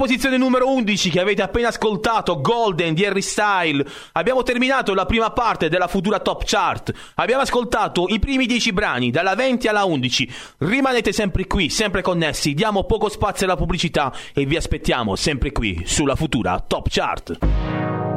Posizione 0.07 0.37
numero 0.37 0.71
11 0.71 1.09
che 1.09 1.19
avete 1.19 1.41
appena 1.41 1.67
ascoltato, 1.67 2.39
Golden 2.39 2.93
di 2.93 3.05
Harry 3.05 3.19
Style, 3.21 3.85
abbiamo 4.13 4.41
terminato 4.41 4.93
la 4.93 5.05
prima 5.05 5.31
parte 5.31 5.67
della 5.67 5.89
futura 5.89 6.19
top 6.19 6.43
chart. 6.45 6.93
Abbiamo 7.15 7.41
ascoltato 7.41 8.07
i 8.07 8.17
primi 8.17 8.45
10 8.45 8.71
brani, 8.71 9.11
dalla 9.11 9.35
20 9.35 9.67
alla 9.67 9.83
11. 9.83 10.31
Rimanete 10.59 11.11
sempre 11.11 11.45
qui, 11.45 11.69
sempre 11.69 12.01
connessi, 12.01 12.53
diamo 12.53 12.85
poco 12.85 13.09
spazio 13.09 13.47
alla 13.47 13.57
pubblicità 13.57 14.13
e 14.33 14.45
vi 14.45 14.55
aspettiamo 14.55 15.17
sempre 15.17 15.51
qui 15.51 15.83
sulla 15.85 16.15
futura 16.15 16.63
top 16.65 16.87
chart. 16.89 18.16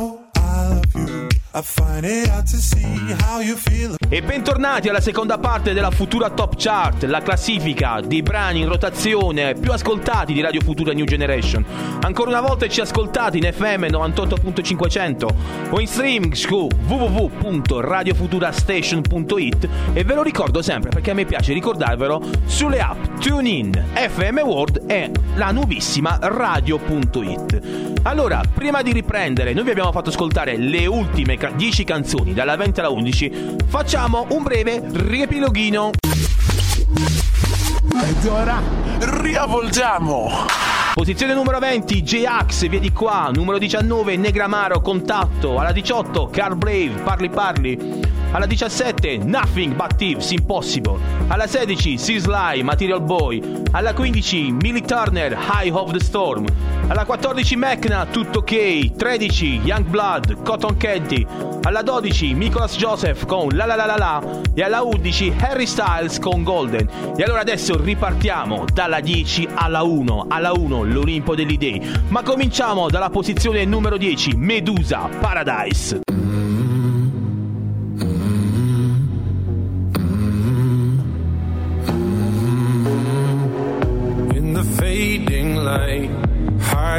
E 4.07 4.21
bentornati 4.21 4.87
alla 4.87 5.01
seconda 5.01 5.37
parte 5.37 5.73
della 5.73 5.91
Futura 5.91 6.29
Top 6.29 6.53
Chart, 6.55 7.03
la 7.03 7.21
classifica 7.21 7.99
dei 7.99 8.21
brani 8.21 8.61
in 8.61 8.69
rotazione 8.69 9.55
più 9.55 9.73
ascoltati 9.73 10.31
di 10.31 10.39
Radio 10.39 10.61
Futura 10.61 10.93
New 10.93 11.03
Generation. 11.03 11.65
Ancora 11.99 12.29
una 12.29 12.39
volta 12.39 12.69
ci 12.69 12.79
ascoltate 12.79 13.37
in 13.37 13.51
FM 13.51 13.87
98.500 13.87 15.27
o 15.71 15.79
in 15.81 15.87
streaming 15.87 16.33
su 16.33 16.69
www.radiofuturastation.it 16.87 19.69
e 19.91 20.05
ve 20.05 20.13
lo 20.13 20.23
ricordo 20.23 20.61
sempre 20.61 20.89
perché 20.89 21.11
a 21.11 21.15
me 21.15 21.25
piace 21.25 21.51
ricordarvelo 21.51 22.21
sulle 22.45 22.79
app 22.79 23.19
TuneIn, 23.19 23.87
FM 23.93 24.39
World 24.39 24.83
e 24.87 25.11
la 25.35 25.51
nuovissima 25.51 26.17
Radio.it. 26.21 27.99
Allora, 28.03 28.41
prima 28.51 28.81
di 28.81 28.93
riprendere, 28.93 29.53
noi 29.53 29.65
vi 29.65 29.71
abbiamo 29.71 29.91
fatto 29.91 30.09
ascoltare 30.09 30.57
le 30.57 30.87
ultime 30.87 31.37
ca- 31.41 31.49
10 31.49 31.83
canzoni 31.83 32.33
dalla 32.35 32.55
20 32.55 32.79
alla 32.81 32.89
11. 32.91 33.55
Facciamo 33.67 34.27
un 34.29 34.43
breve 34.43 34.79
riepiloghino. 34.91 35.89
Ed 38.03 38.25
ora 38.27 38.61
riavvolgiamo. 38.99 40.29
Posizione 40.93 41.33
numero 41.33 41.57
20, 41.57 42.03
J-Ax, 42.03 42.67
via 42.67 42.79
di 42.79 42.91
qua. 42.91 43.31
Numero 43.33 43.57
19, 43.57 44.17
Negramaro, 44.17 44.81
Contatto. 44.81 45.57
Alla 45.57 45.71
18, 45.71 46.27
Car 46.31 46.53
Brave, 46.55 46.91
Parli 47.03 47.29
Parli. 47.29 47.99
Alla 48.31 48.45
17, 48.45 49.17
Nothing 49.17 49.73
But 49.73 49.95
Thieves, 49.95 50.29
Impossible. 50.31 50.99
Alla 51.31 51.47
16, 51.47 51.97
Sly, 52.19 52.61
Material 52.61 53.01
Boy. 53.01 53.41
Alla 53.71 53.93
15, 53.93 54.51
Millie 54.51 54.81
Turner, 54.81 55.31
High 55.31 55.73
of 55.73 55.93
the 55.93 56.03
Storm. 56.03 56.45
Alla 56.89 57.05
14, 57.05 57.55
Mecna, 57.55 58.05
Tutto 58.05 58.39
Ok. 58.39 58.95
13, 58.97 59.61
Young 59.63 59.85
Blood, 59.85 60.43
Cotton 60.43 60.75
Candy. 60.75 61.25
Alla 61.61 61.83
12, 61.83 62.33
Nicholas 62.33 62.75
Joseph 62.75 63.25
con 63.25 63.47
La 63.53 63.65
La 63.65 63.75
La 63.75 63.85
La 63.85 63.95
La. 63.95 64.21
E 64.53 64.61
alla 64.61 64.83
11, 64.83 65.33
Harry 65.39 65.65
Styles 65.65 66.19
con 66.19 66.43
Golden. 66.43 66.89
E 67.15 67.23
allora 67.23 67.39
adesso 67.39 67.81
ripartiamo 67.81 68.65
dalla 68.73 68.99
10 68.99 69.47
alla 69.53 69.83
1. 69.83 70.25
Alla 70.27 70.51
1, 70.51 70.83
l'Olimpo 70.83 71.33
degli 71.33 71.57
Dei. 71.57 71.81
Ma 72.09 72.23
cominciamo 72.23 72.89
dalla 72.89 73.09
posizione 73.09 73.63
numero 73.63 73.95
10, 73.95 74.35
Medusa, 74.35 75.07
Paradise. 75.17 76.10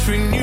country 0.00 0.39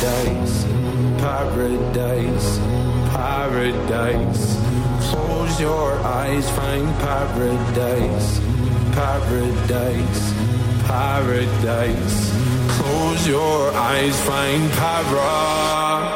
paradise. 0.00 0.64
Paradise. 1.18 2.58
Paradise. 3.12 4.56
Close 5.10 5.60
your 5.60 5.98
eyes, 6.02 6.48
find 6.50 6.88
paradise. 6.98 8.40
Paradise. 8.94 10.32
Paradise. 10.86 12.32
Close 12.68 13.28
your 13.28 13.72
eyes, 13.74 14.16
find 14.20 14.70
para. 14.72 16.08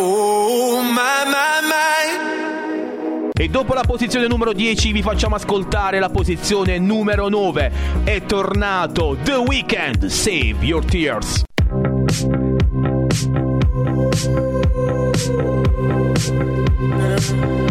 Oh 0.00 0.82
my 0.82 1.24
my 1.26 1.60
my. 1.62 3.32
E 3.32 3.48
dopo 3.48 3.74
la 3.74 3.82
posizione 3.82 4.26
numero 4.26 4.52
10 4.52 4.92
vi 4.92 5.02
facciamo 5.02 5.36
ascoltare 5.36 6.00
la 6.00 6.08
posizione 6.08 6.78
numero 6.78 7.28
9. 7.28 7.72
È 8.02 8.22
tornato 8.26 9.16
The 9.22 9.36
Weeknd, 9.36 10.06
Save 10.06 10.56
Your 10.64 10.84
Tears. 10.84 11.44
I 17.16 17.63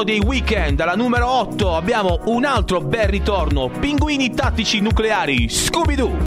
ritorno 0.00 0.04
dei 0.04 0.20
weekend 0.20 0.80
alla 0.80 0.94
numero 0.94 1.28
8 1.28 1.76
abbiamo 1.76 2.20
un 2.26 2.44
altro 2.44 2.80
bel 2.80 3.08
ritorno. 3.08 3.68
Pinguini 3.68 4.32
tattici 4.32 4.80
nucleari, 4.80 5.48
Scooby-Doo. 5.48 6.24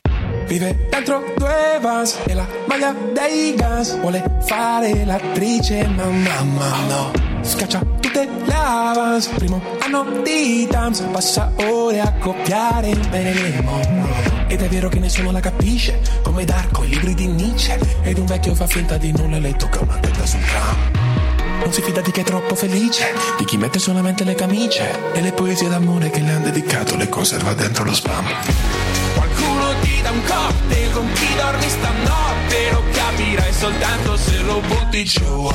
Vive 0.47 0.88
dentro 0.89 1.24
due 1.38 1.80
vans 1.82 2.19
e 2.26 2.34
la 2.34 2.45
maglia 2.67 2.93
dei 3.13 3.55
Guns 3.55 3.97
Vuole 3.99 4.39
fare 4.41 5.05
l'attrice 5.05 5.88
ma 5.88 6.05
mamma 6.05 6.69
no. 6.88 7.11
Scaccia 7.41 7.80
tutte 7.99 8.28
le 8.45 8.53
avance. 8.53 9.30
Primo 9.36 9.61
anno 9.80 10.21
di 10.21 10.67
dance 10.69 11.05
Passa 11.05 11.51
ore 11.55 12.01
a 12.01 12.13
copiare 12.19 12.93
Marilyn 13.09 13.63
Monroe 13.63 14.45
Ed 14.47 14.61
è 14.61 14.67
vero 14.67 14.89
che 14.89 14.99
nessuno 14.99 15.32
la 15.32 15.39
capisce 15.39 15.99
Come 16.21 16.43
Darko, 16.45 16.84
i 16.84 16.89
libri 16.89 17.13
di 17.15 17.28
Nietzsche. 17.28 17.80
Ed 18.03 18.17
un 18.17 18.26
vecchio 18.26 18.53
fa 18.53 18.67
finta 18.67 18.97
di 18.97 19.11
nulla 19.11 19.38
e 19.38 19.39
le 19.39 19.55
tocca 19.55 19.80
una 19.82 19.97
testa 19.97 20.26
sul 20.26 20.41
tram 20.41 20.82
non 21.64 21.72
si 21.72 21.82
fida 21.82 22.01
di 22.01 22.11
chi 22.11 22.20
è 22.20 22.24
troppo 22.24 22.55
felice, 22.55 23.14
di 23.38 23.45
chi 23.45 23.57
mette 23.57 23.80
solamente 23.80 24.24
le 24.26 24.36
camicie 24.36 25.14
e 25.14 25.22
le 25.22 25.32
poesie 25.32 25.70
d'amore 25.70 26.09
che 26.09 26.20
le 26.20 26.32
han 26.32 26.43
dedicato 26.43 26.97
le 26.97 27.07
conserva 27.07 27.53
dentro 27.53 27.86
lo 27.86 27.93
spam. 27.93 28.26
Qualcuno 29.16 29.74
ti 29.82 30.01
dà 30.01 30.11
un 30.11 30.22
cocktail 30.26 30.91
con 30.91 31.09
chi 31.14 31.28
dormi 31.36 31.70
stanotte 31.70 32.72
Lo 32.72 32.84
capirai 32.91 33.53
soltanto 33.53 34.18
se 34.18 34.38
lo 34.39 34.59
butti 34.59 35.03
giù 35.05 35.49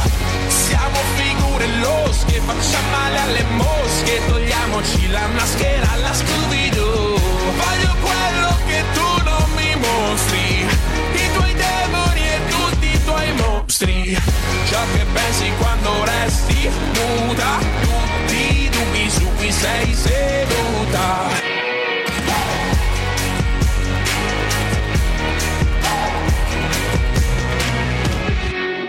Siamo 0.49 0.99
figure 1.17 1.67
losche, 1.81 2.41
facciamo 2.45 2.91
male 2.91 3.19
alle 3.19 3.45
mosche 3.57 4.21
Togliamoci 4.27 5.09
la 5.11 5.27
maschera 5.35 5.93
alla 5.93 6.15
Scooby-Doo 6.15 7.19
Voglio 7.61 7.95
quello 8.01 8.57
che 8.67 8.83
tu 8.95 9.23
non 9.25 9.51
mi 9.57 9.75
mostri 9.77 10.67
I 11.13 11.33
tuoi 11.35 11.55
demoni 11.55 11.59
e 11.59 11.67
tutti 11.69 11.75
i 11.75 11.78
mostri 13.69 14.17
Ciò 14.65 14.79
che 14.95 15.05
pensi 15.13 15.53
quando 15.59 16.05
resti 16.05 16.71
muta 16.95 17.59
Tutti 17.83 18.63
i 18.63 18.69
dubbi 18.71 19.11
su 19.11 19.27
cui 19.37 19.53
sei 19.53 19.95
seduta 19.95 21.47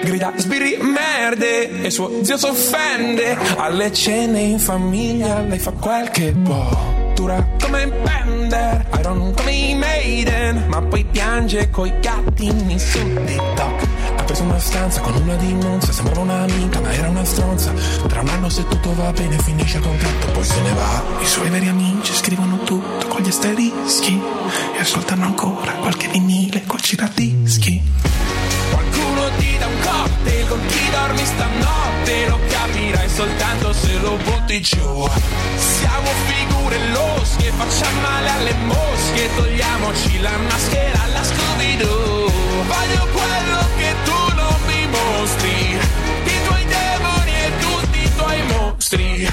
Grida 0.02 0.34
sbirri 0.38 0.78
merde 0.82 1.84
e 1.84 1.92
suo 1.92 2.24
zio 2.24 2.38
s'offende. 2.38 3.38
Alle 3.58 3.94
cene 3.94 4.40
in 4.40 4.58
famiglia 4.58 5.42
lei 5.42 5.60
fa 5.60 5.72
quel 5.72 6.10
che 6.10 6.32
può. 6.32 7.12
Dura 7.14 7.46
come 7.62 7.86
Bender, 7.88 8.88
Iron 8.98 9.34
come 9.36 9.52
i 9.52 9.76
Maiden, 9.76 10.66
ma 10.68 10.82
poi 10.82 11.04
piange 11.04 11.70
coi 11.70 11.94
gattini 12.00 12.80
su 12.80 13.00
TikTok. 13.26 13.99
Preso 14.30 14.44
una 14.44 14.60
stanza 14.60 15.02
con 15.02 15.16
una 15.16 15.36
di 15.38 15.54
Monza 15.56 15.92
Sembrava 15.92 16.20
un'amica 16.20 16.80
ma 16.82 16.94
era 16.94 17.10
una 17.10 17.26
stronza. 17.26 17.74
Tra 18.08 18.22
un 18.22 18.28
anno 18.28 18.48
se 18.50 18.68
tutto 18.68 18.94
va 18.94 19.12
bene 19.12 19.40
finisce 19.40 19.78
il 19.78 19.84
contratto 19.84 20.28
Poi 20.28 20.44
se 20.44 20.62
ne 20.62 20.74
va. 20.74 21.04
I 21.20 21.26
suoi 21.26 21.50
veri 21.50 21.68
amici 21.68 22.14
scrivono 22.14 22.60
tutto 22.60 23.08
con 23.08 23.22
gli 23.22 23.28
asterischi 23.28 24.22
E 24.76 24.80
ascoltano 24.80 25.26
ancora 25.26 25.72
qualche 25.74 26.08
vinile 26.10 26.64
col 26.68 26.80
giradischi. 26.80 27.82
Qualcuno 28.72 29.30
ti 29.38 29.58
dà 29.58 29.66
un 29.66 29.80
cocktail 29.82 30.48
con 30.48 30.60
chi 30.68 30.90
dormi 30.92 31.26
stanotte 31.26 32.28
Lo 32.28 32.40
capirai 32.48 33.10
soltanto 33.10 33.74
se 33.74 33.98
lo 34.00 34.16
butti 34.24 34.62
giù. 34.62 35.10
Siamo 35.58 36.10
figure 36.28 36.90
losche, 36.92 37.52
facciamo 37.58 38.02
male 38.02 38.30
alle 38.30 38.54
mosche 38.66 39.30
Togliamoci 39.36 40.20
la 40.22 40.38
maschera 40.38 41.04
alla 41.04 41.24
Scooby-Doo 41.24 42.49
Voglio 42.70 43.08
quello 43.12 43.62
che 43.78 43.96
tu 44.06 44.36
non 44.36 44.56
mi 44.68 44.88
mostri. 44.88 45.80
I 46.24 46.38
tuoi 46.46 46.66
demoni 46.66 47.32
e 47.32 47.52
tutti 47.60 47.98
i 47.98 48.12
tuoi 48.16 48.42
mostri. 48.44 49.28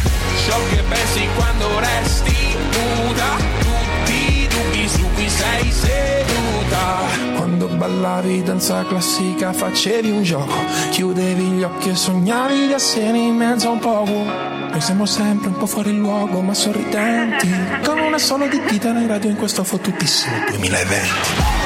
Ciò 0.46 0.56
che 0.70 0.82
pensi 0.88 1.28
quando 1.36 1.78
resti 1.78 2.56
nuda. 2.72 3.36
Tutti 3.60 4.40
i 4.40 4.48
dubbi 4.48 4.88
su 4.88 5.04
cui 5.14 5.28
sei 5.28 5.70
seduta. 5.70 7.34
Quando 7.36 7.66
ballavi 7.66 8.42
danza 8.42 8.86
classica 8.86 9.52
facevi 9.52 10.10
un 10.10 10.22
gioco. 10.22 10.56
Chiudevi 10.90 11.42
gli 11.42 11.62
occhi 11.62 11.90
e 11.90 11.94
sognavi 11.94 12.68
di 12.68 12.72
essere 12.72 13.18
in 13.18 13.36
mezzo 13.36 13.68
a 13.68 13.72
un 13.72 13.78
poco 13.80 14.12
Noi 14.12 14.80
siamo 14.80 15.04
sempre 15.04 15.48
un 15.48 15.58
po' 15.58 15.66
fuori 15.66 15.94
luogo 15.94 16.40
ma 16.40 16.54
sorridenti. 16.54 17.54
Con 17.84 17.98
una 17.98 18.18
sola 18.18 18.46
di 18.46 18.62
dita 18.66 18.88
in 18.88 19.06
radio 19.06 19.28
in 19.28 19.36
questo 19.36 19.62
fottutissimo 19.62 20.36
2020 20.48 21.65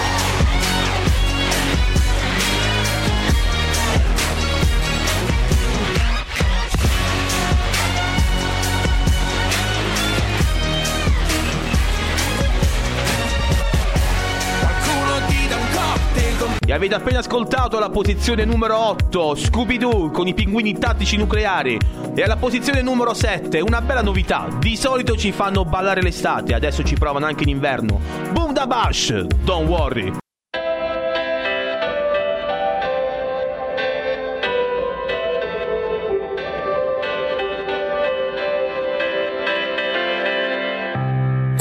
avete 16.81 16.95
appena 16.95 17.19
ascoltato 17.19 17.79
la 17.79 17.91
posizione 17.91 18.47
numero 18.47 18.75
8, 18.79 19.35
Scooby-Doo 19.35 20.11
con 20.11 20.27
i 20.27 20.33
pinguini 20.33 20.79
tattici 20.79 21.19
nucleari. 21.19 21.79
E 22.15 22.23
alla 22.23 22.39
posizione 22.39 22.81
numero 22.81 23.13
7, 23.13 23.61
una 23.61 23.83
bella 23.83 24.01
novità. 24.01 24.49
Di 24.59 24.77
solito 24.77 25.15
ci 25.15 25.31
fanno 25.31 25.67
ballare 25.67 26.01
l'estate, 26.01 26.55
adesso 26.55 26.83
ci 26.83 26.95
provano 26.95 27.27
anche 27.27 27.43
in 27.43 27.51
inverno. 27.51 28.01
Boom 28.33 28.55
da 28.55 28.67
Bash, 28.67 29.13
don't 29.45 29.69
worry. 29.69 30.30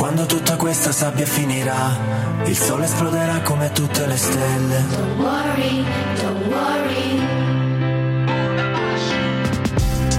Quando 0.10 0.26
tutta 0.26 0.56
questa 0.56 0.92
sabbia 0.92 1.28
finirà, 1.28 1.96
il 2.46 2.58
sole 2.58 2.86
esploderà 2.86 3.42
come 3.42 3.72
tutte 3.72 4.08
le 4.08 4.18
stelle. 4.18 4.84
Don't 4.90 5.20
worry, 5.20 5.86
don't 6.20 6.46
worry. 6.48 7.28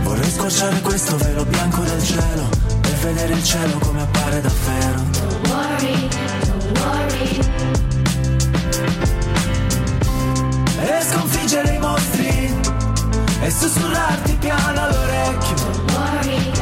Vorrei 0.03 0.30
squarciare 0.30 0.80
questo 0.80 1.16
velo 1.16 1.45
bianco 1.45 1.82
del 1.82 2.01
cielo 2.05 2.49
per 2.80 2.93
vedere 3.03 3.32
il 3.32 3.43
cielo 3.43 3.78
come 3.78 4.03
appare 4.03 4.41
davvero. 4.41 5.03
Don't 5.11 5.49
worry, 5.49 6.09
don't 6.47 6.78
worry. 6.78 7.38
E 10.78 11.03
sconfiggere 11.03 11.74
i 11.74 11.78
mostri 11.80 12.61
e 13.41 13.51
sussurrarti 13.51 14.36
piano 14.36 14.82
all'orecchio. 14.82 15.55
Don't 15.57 15.91
worry, 15.91 16.59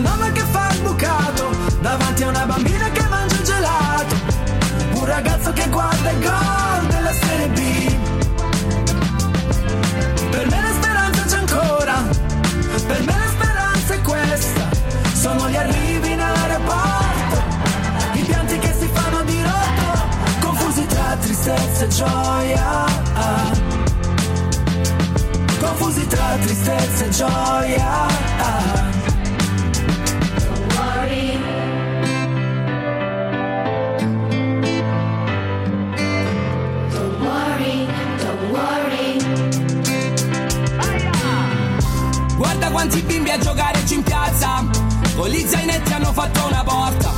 nonna 0.00 0.32
che 0.32 0.40
fa 0.40 0.70
il 0.72 0.80
bucato 0.80 1.50
davanti 1.80 2.22
a 2.22 2.28
una 2.28 2.46
bambina 2.46 2.90
che 2.90 3.02
mangia 3.08 3.42
gelato. 3.42 4.14
Un 4.92 5.04
ragazzo 5.04 5.52
che 5.52 5.68
guarda 5.68 6.10
il 6.10 6.18
gol 6.20 6.86
della 6.88 7.12
Serie 7.12 7.48
B. 7.48 7.58
Per 10.30 10.48
me 10.48 10.62
la 10.62 10.72
speranza 10.80 11.22
c'è 11.24 11.38
ancora, 11.38 12.02
per 12.86 13.02
me 13.04 13.18
la 13.18 13.28
speranza 13.28 13.94
è 13.94 14.00
questa. 14.00 14.68
Sono 15.12 15.48
gli 15.50 15.56
arrivi 15.56 16.12
in 16.12 16.20
aeroporto, 16.20 17.42
i 18.12 18.22
pianti 18.22 18.58
che 18.58 18.74
si 18.78 18.88
fanno 18.92 19.22
di 19.22 19.42
rotto, 19.42 20.46
confusi 20.46 20.86
tra 20.86 21.16
tristezza 21.20 21.84
e 21.84 21.88
gioia. 21.88 22.84
Confusi 25.60 26.06
tra 26.06 26.36
tristezza 26.40 27.04
e 27.04 27.08
gioia. 27.10 28.29
Quanti 42.90 43.06
bimbi 43.06 43.30
a 43.30 43.38
giocare 43.38 43.78
in 43.88 44.02
piazza. 44.02 44.66
Con 45.14 45.28
gli 45.28 45.46
zainetti 45.46 45.92
hanno 45.92 46.12
fatto 46.12 46.44
una 46.44 46.64
porta. 46.64 47.08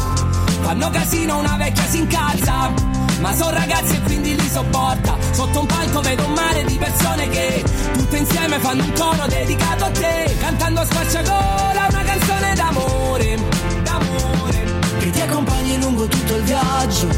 Fanno 0.61 0.91
casino, 0.91 1.39
una 1.39 1.57
vecchia 1.57 1.85
si 1.89 1.99
incazza 1.99 2.73
Ma 3.21 3.35
sono 3.35 3.51
ragazzi 3.51 3.97
e 3.97 4.03
quindi 4.03 4.37
li 4.37 4.49
sopporta. 4.51 5.17
Sotto 5.31 5.61
un 5.61 5.67
palco 5.67 6.01
vedo 6.03 6.27
un 6.27 6.33
mare 6.35 6.65
di 6.65 6.77
persone 6.77 7.27
che 7.31 7.65
Tutte 7.95 8.17
insieme 8.19 8.59
fanno 8.59 8.85
un 8.85 8.93
coro 8.93 9.27
dedicato 9.27 9.85
a 9.85 9.91
te. 9.91 10.37
Cantando 10.41 10.81
a 10.81 10.85
spacciagola 10.85 11.87
una 11.89 12.03
canzone 12.03 12.55
d'amore 12.55 13.37
D'amore. 13.83 14.65
Che 14.99 15.11
ti 15.11 15.21
accompagni 15.23 15.81
lungo 15.81 16.07
tutto 16.07 16.37
il 16.37 16.43
viaggio, 16.43 17.09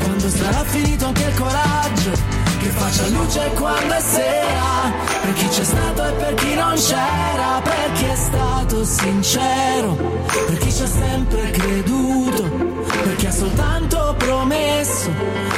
quando 0.00 0.28
sarà 0.28 0.62
finito 0.62 1.06
anche 1.06 1.24
il 1.24 1.34
coraggio, 1.34 2.12
che 2.64 2.70
faccia 2.70 3.06
luce 3.08 3.50
quando 3.54 3.94
è 3.94 4.00
sera, 4.00 4.92
per 5.20 5.32
chi 5.34 5.48
c'è 5.48 5.64
stato 5.64 6.06
e 6.06 6.12
per 6.12 6.34
chi 6.34 6.54
non 6.54 6.74
c'era, 6.74 7.60
per 7.62 7.92
chi 7.92 8.04
è 8.06 8.16
stato 8.16 8.84
sincero, 8.84 9.96
per 10.46 10.58
chi 10.58 10.72
ci 10.72 10.82
ha 10.82 10.86
sempre 10.86 11.50
creduto, 11.50 12.42
per 13.02 13.16
chi 13.16 13.26
ha 13.26 13.32
soltanto 13.32 14.14
promesso 14.16 15.10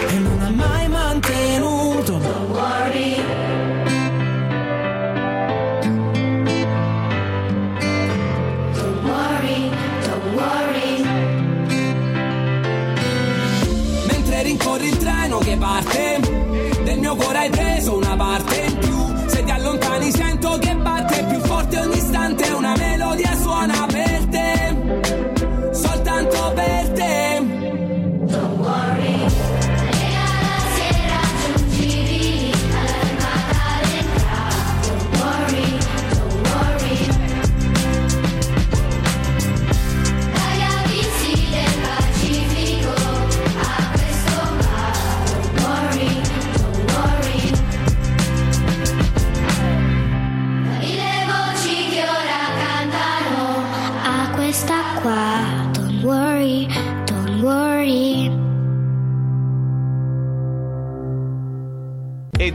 e 0.08 0.14
non 0.14 0.40
ha 0.40 0.50
mai 0.50 0.88
mantenuto. 0.88 1.05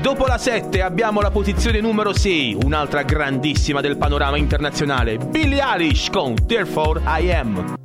Dopo 0.01 0.25
la 0.25 0.39
7 0.39 0.81
abbiamo 0.81 1.21
la 1.21 1.29
posizione 1.29 1.79
numero 1.79 2.11
6, 2.11 2.57
un'altra 2.63 3.03
grandissima 3.03 3.81
del 3.81 3.97
panorama 3.97 4.35
internazionale, 4.37 5.17
Billie 5.17 5.61
Eilish 5.61 6.09
con 6.09 6.33
Therefore 6.47 7.01
I 7.05 7.31
Am. 7.31 7.75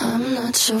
I'm 0.00 0.34
not 0.34 0.68
your 0.68 0.80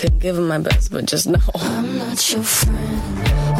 couldn't 0.00 0.18
give 0.20 0.36
them 0.36 0.48
my 0.48 0.56
best, 0.56 0.90
but 0.90 1.04
just 1.04 1.26
know 1.26 1.38
I'm 1.54 1.98
not 1.98 2.32
your 2.32 2.42
friend. 2.42 3.59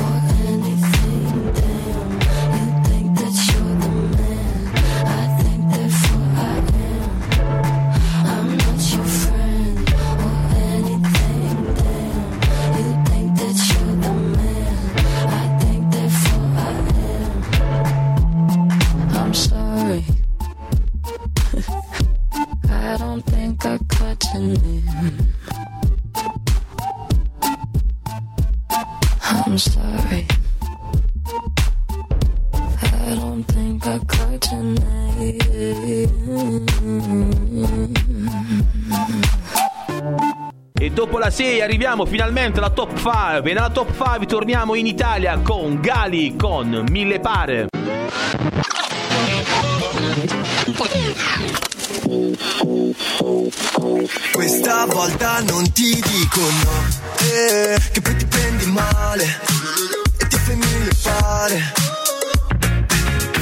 Dopo 41.61 41.67
la 41.67 41.67
6 41.67 41.69
arriviamo 41.69 42.07
finalmente 42.07 42.59
alla 42.59 42.71
top 42.71 42.97
5 42.97 43.51
e 43.51 43.55
nella 43.55 43.71
top 43.71 43.93
5 43.93 44.27
torniamo 44.27 44.75
in 44.75 44.87
Italia 44.87 45.39
con 45.41 45.81
Gali 45.81 46.35
con 46.37 46.87
Mille 46.91 47.21
Pare. 47.21 47.67
Questa 54.33 54.87
volta 54.87 55.41
non 55.41 55.71
ti 55.73 55.95
dico 55.95 56.41
no, 56.41 56.87
eh, 57.19 57.79
che 57.93 58.01
poi 58.01 58.17
ti 58.17 58.27
prendi 58.27 58.67
male 58.67 59.41
e 60.19 60.27
ti 60.27 60.37
fai 60.37 60.57
mille 60.57 60.91
pare. 61.03 61.73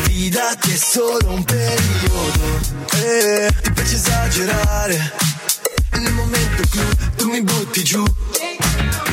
Fidati 0.02 0.72
è 0.72 0.76
solo 0.76 1.30
un 1.30 1.44
periodo, 1.44 2.58
eh, 2.96 3.48
ti 3.62 3.72
piace 3.72 3.94
esagerare. 3.94 5.27
E 5.98 6.00
nel 6.00 6.12
momento 6.12 6.62
clou 6.70 6.86
tu 7.16 7.28
mi 7.28 7.42
butti 7.42 7.82
giù. 7.82 8.04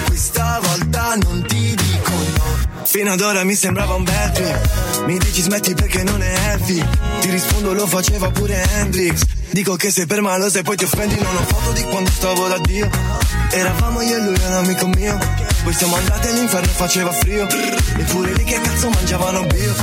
Questa 0.06 0.60
volta 0.62 1.16
non 1.16 1.44
ti 1.48 1.74
dico 1.74 2.12
no. 2.12 2.84
Fino 2.84 3.12
ad 3.12 3.22
ora 3.22 3.44
mi 3.44 3.56
sembrava 3.56 3.96
un 3.96 4.04
trip. 4.04 5.04
Mi 5.08 5.18
dici 5.18 5.42
smetti 5.42 5.74
perché 5.74 6.04
non 6.04 6.22
è 6.22 6.32
heavy. 6.32 6.86
Ti 7.22 7.30
rispondo 7.32 7.74
lo 7.74 7.88
faceva 7.88 8.30
pure 8.30 8.64
Hendrix. 8.76 9.24
Dico 9.50 9.76
che 9.76 9.90
sei 9.90 10.06
per 10.06 10.22
malo 10.22 10.48
se 10.48 10.62
poi 10.62 10.76
ti 10.76 10.84
offendi 10.84 11.16
non 11.16 11.36
ho 11.36 11.46
foto 11.48 11.72
di 11.72 11.82
quando 11.86 12.12
stavo 12.12 12.48
da 12.48 12.60
Dio. 12.60 12.88
Eravamo 13.50 14.02
io 14.02 14.18
e 14.18 14.22
lui 14.22 14.40
un 14.46 14.54
amico 14.54 14.86
mio. 14.86 15.18
Poi 15.64 15.74
siamo 15.74 15.96
andati 15.96 16.28
all'inferno 16.28 16.68
e 16.68 16.74
faceva 16.74 17.12
frio. 17.12 17.48
Eppure 17.98 18.32
lì 18.34 18.44
che 18.44 18.62
cazzo 18.62 18.90
mangiavano 18.90 19.44
bio. 19.46 19.74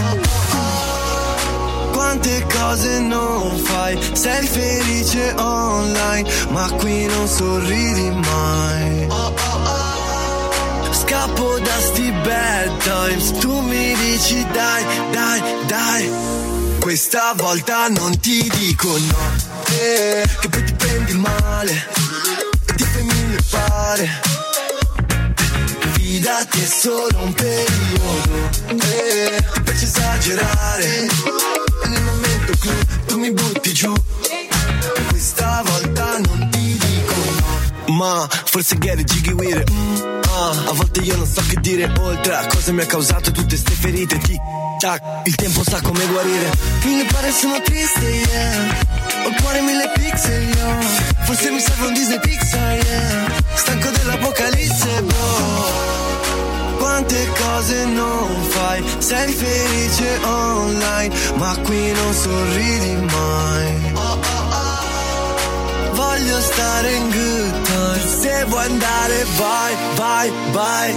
Quante 2.13 2.47
cose 2.53 3.01
non 3.01 3.57
fai, 3.57 3.99
sei 4.13 4.47
felice 4.47 5.33
online, 5.39 6.29
ma 6.51 6.71
qui 6.73 7.07
non 7.07 7.27
sorridi 7.27 8.11
mai. 8.11 9.09
Scappo 10.91 11.59
da 11.59 11.81
sti 11.81 12.13
bad 12.23 12.77
times, 12.83 13.31
tu 13.39 13.61
mi 13.61 13.95
dici 13.95 14.47
dai, 14.53 14.85
dai, 15.11 15.43
dai. 15.65 16.11
Questa 16.81 17.33
volta 17.35 17.89
non 17.89 18.21
ti 18.21 18.47
dico 18.59 18.89
no, 18.89 19.33
eh, 19.71 20.23
che 20.39 20.49
poi 20.51 20.65
ti 20.65 20.73
prendi 20.75 21.15
male, 21.15 21.87
e 22.67 22.75
ti 22.75 22.85
fai 22.85 23.05
mille 23.05 23.39
pare. 23.49 24.21
Fidati 25.93 26.61
è 26.61 26.67
solo 26.67 27.23
un 27.23 27.33
periodo, 27.33 28.51
eh, 28.69 29.45
ti 29.55 29.61
piace 29.63 29.85
esagerare. 29.87 31.52
E 32.53 32.57
momento 32.57 32.59
clou 32.59 33.07
tu 33.07 33.19
mi 33.19 33.33
butti 33.33 33.73
giù. 33.73 33.93
Questa 35.09 35.63
volta 35.65 36.19
non 36.19 36.49
ti 36.51 36.77
dico 36.79 37.15
no. 37.87 37.95
Ma 37.95 38.29
forse 38.45 38.75
it, 38.75 39.05
jiggy 39.05 39.33
with 39.33 39.57
it. 39.57 39.71
mm, 39.71 40.21
ah. 40.29 40.71
A 40.71 40.73
volte 40.73 41.01
io 41.01 41.17
non 41.17 41.27
so 41.27 41.43
che 41.49 41.57
dire 41.61 41.91
oltre 41.99 42.35
a 42.35 42.47
cosa 42.47 42.73
mi 42.73 42.83
ha 42.83 42.87
causato 42.87 43.31
tutte 43.31 43.57
ste 43.57 43.73
ferite. 43.73 44.19
Tic 44.19 44.39
tac, 44.79 45.03
il 45.25 45.35
tempo 45.35 45.63
sa 45.63 45.81
come 45.81 46.07
guarire. 46.07 46.51
Mille 46.85 47.05
pare 47.07 47.33
sono 47.33 47.61
triste, 47.63 48.05
yeah. 48.05 49.27
Ho 49.27 49.33
cuore 49.41 49.61
mille 49.61 49.91
pixel, 49.95 50.49
yo. 50.49 50.81
Forse 51.25 51.51
mi 51.51 51.61
serve 51.61 51.87
un 51.87 51.95
Disney 51.95 52.21
Pixar, 52.21 52.77
yeah. 52.77 53.33
Stanco 53.55 53.91
dell'apocalisse, 53.91 55.03
bro. 55.03 55.91
Quante 56.83 57.28
cose 57.39 57.85
non 57.85 58.45
fai, 58.49 58.83
sei 58.99 59.33
felice 59.33 60.18
online, 60.24 61.14
ma 61.37 61.57
qui 61.62 61.93
non 61.93 62.12
sorridi 62.12 62.97
mai. 63.14 63.93
Voglio 65.93 66.41
stare 66.41 66.93
in 66.93 67.11
good 67.11 67.62
times, 67.62 68.20
se 68.20 68.45
vuoi 68.49 68.64
andare 68.64 69.26
vai, 69.37 69.76
vai, 69.95 70.33
vai. 70.51 70.95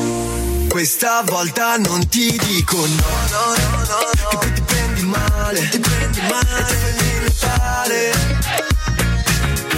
Questa 0.69 1.21
volta 1.23 1.77
non 1.77 2.07
ti 2.07 2.35
dico 2.35 2.77
no, 2.77 3.03
no, 3.29 3.45
no, 3.55 3.77
no, 3.77 4.09
che 4.11 4.37
poi 4.37 4.53
ti 4.53 4.61
prendi 4.61 5.01
male, 5.03 5.69
ti 5.69 5.79
prendi 5.79 6.21
male, 6.21 6.71
e 6.71 6.79
ti 6.79 6.79
fai 6.79 6.93
mille 6.97 7.31
pare. 7.39 8.11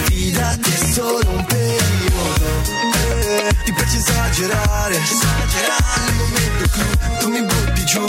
Fidati 0.04 0.70
è 0.72 0.90
solo 0.90 1.28
un 1.28 1.44
periodo, 1.44 2.96
ti 3.68 3.74
piace 3.74 3.98
esagerare, 3.98 4.94
esagerare. 4.96 6.00
Nel 6.06 6.14
momento 6.14 6.64
clou 6.70 7.18
tu 7.18 7.28
mi 7.28 7.42
butti 7.42 7.84
giù, 7.84 8.04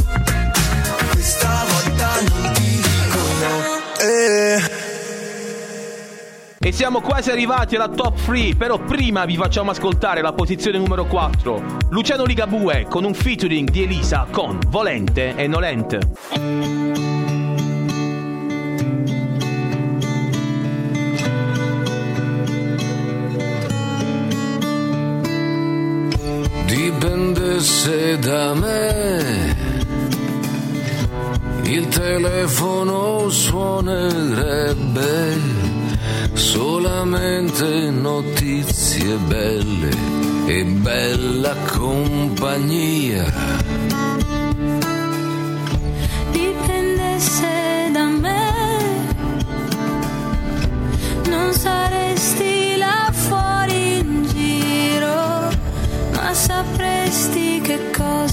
questa 1.12 1.66
volta 1.68 2.08
non 2.22 2.54
ti 2.54 2.62
dico 2.64 3.20
no, 3.42 3.64
eh. 4.00 4.78
E 6.62 6.72
siamo 6.72 7.02
quasi 7.02 7.32
arrivati 7.32 7.76
alla 7.76 7.90
top 7.90 8.24
3, 8.26 8.56
però 8.56 8.80
prima 8.80 9.26
vi 9.26 9.36
facciamo 9.36 9.72
ascoltare 9.72 10.22
la 10.22 10.32
posizione 10.32 10.78
numero 10.78 11.06
4. 11.06 11.78
Luciano 11.90 12.24
Ligabue 12.24 12.86
con 12.90 13.04
un 13.04 13.14
featuring 13.14 13.70
di 13.70 13.84
Elisa 13.84 14.28
con 14.32 14.60
Volente 14.70 15.36
e 15.36 15.48
Nolente. 15.48 17.29
Dipendesse 27.60 28.18
da 28.20 28.54
me, 28.54 29.56
il 31.64 31.88
telefono 31.90 33.30
suonerebbe 33.30 35.38
solamente 36.34 37.92
notizie 37.92 39.18
belle 39.28 39.90
e 40.48 40.64
bella 40.64 41.54
compagnia. 41.78 44.19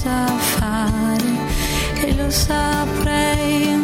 Cosa 0.07 0.27
fare, 0.37 1.31
e 2.05 2.15
lo 2.15 2.29
saprei 2.29 3.76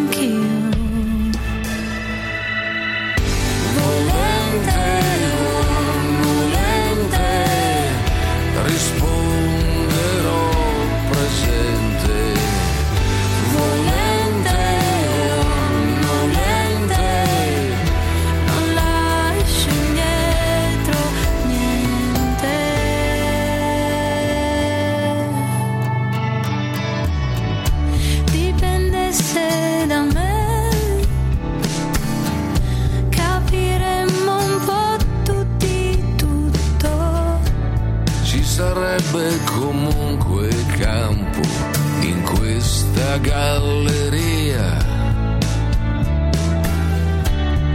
galleria. 43.20 44.78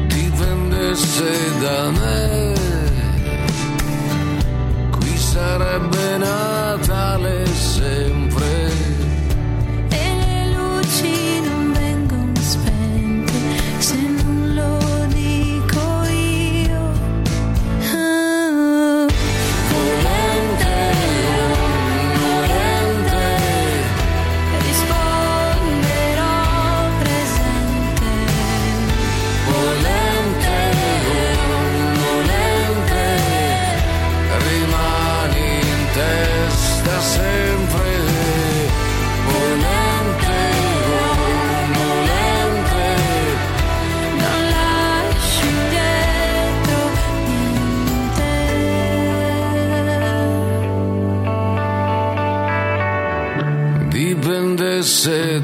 Dipendesse 0.09 1.33
da 1.61 1.91
me, 1.93 2.55
qui 4.93 5.19
sarebbe 5.19 6.19
Natale 6.19 7.48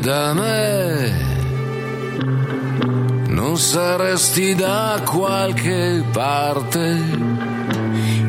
da 0.05 0.35
me, 0.35 1.13
non 3.29 3.57
saresti 3.57 4.55
da 4.55 5.01
qualche 5.03 6.05
parte. 6.13 7.01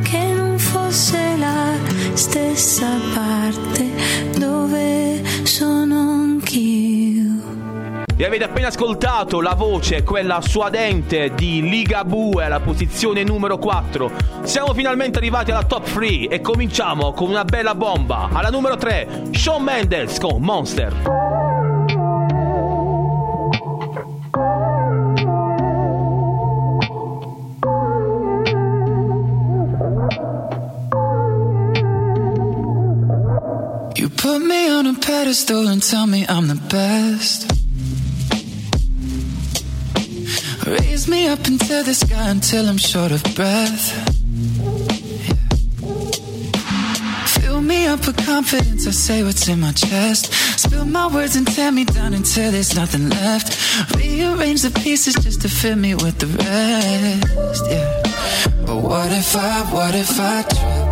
che 0.02 0.34
non 0.34 0.58
fosse 0.58 1.36
la 1.38 1.74
stessa 2.14 2.88
parte 3.14 3.92
dove 4.38 5.22
sono 5.44 5.96
anch'io. 6.12 7.34
E 8.16 8.24
avete 8.24 8.46
appena 8.46 8.68
ascoltato 8.68 9.42
la 9.42 9.54
voce, 9.54 10.04
quella 10.04 10.40
suadente 10.40 11.34
di 11.36 11.62
Ligabue 11.62 12.46
alla 12.46 12.62
posizione 12.62 13.26
numero 13.26 13.58
4. 13.58 14.12
Siamo 14.44 14.74
finalmente 14.74 15.18
arrivati 15.18 15.52
alla 15.52 15.66
top 15.66 15.92
3 15.92 16.30
e 16.30 16.40
cominciamo 16.40 17.12
con 17.12 17.30
una 17.30 17.44
bella 17.44 17.76
bomba. 17.76 18.30
Alla 18.32 18.50
numero 18.50 18.78
3, 18.78 19.24
Shawn 19.34 19.62
Mendes 19.62 20.20
con 20.20 20.42
Monster. 20.42 21.35
Pedestal 35.26 35.68
and 35.70 35.82
tell 35.82 36.06
me 36.06 36.24
I'm 36.30 36.48
the 36.48 36.62
best. 36.70 37.50
Raise 40.68 41.08
me 41.08 41.28
up 41.28 41.48
into 41.48 41.82
the 41.82 41.96
sky 41.96 42.30
until 42.30 42.70
I'm 42.70 42.78
short 42.78 43.12
of 43.12 43.24
breath. 43.34 43.86
Fill 47.42 47.62
me 47.62 47.88
up 47.88 48.06
with 48.06 48.24
confidence, 48.24 48.86
I 48.86 48.92
say 48.92 49.24
what's 49.24 49.48
in 49.48 49.62
my 49.62 49.72
chest. 49.72 50.32
Spill 50.60 50.86
my 50.86 51.08
words 51.08 51.36
and 51.36 51.48
tear 51.48 51.72
me 51.72 51.86
down 51.86 52.14
until 52.14 52.52
there's 52.52 52.76
nothing 52.76 53.10
left. 53.10 53.50
Rearrange 53.96 54.62
the 54.62 54.80
pieces 54.80 55.16
just 55.16 55.42
to 55.42 55.50
fill 55.50 55.76
me 55.76 55.96
with 55.96 56.20
the 56.20 56.28
rest. 56.28 57.66
Yeah. 57.68 58.04
But 58.68 58.78
what 58.78 59.12
if 59.12 59.36
I, 59.36 59.74
what 59.74 59.96
if 59.96 60.20
I 60.20 60.44
trip? 60.44 60.85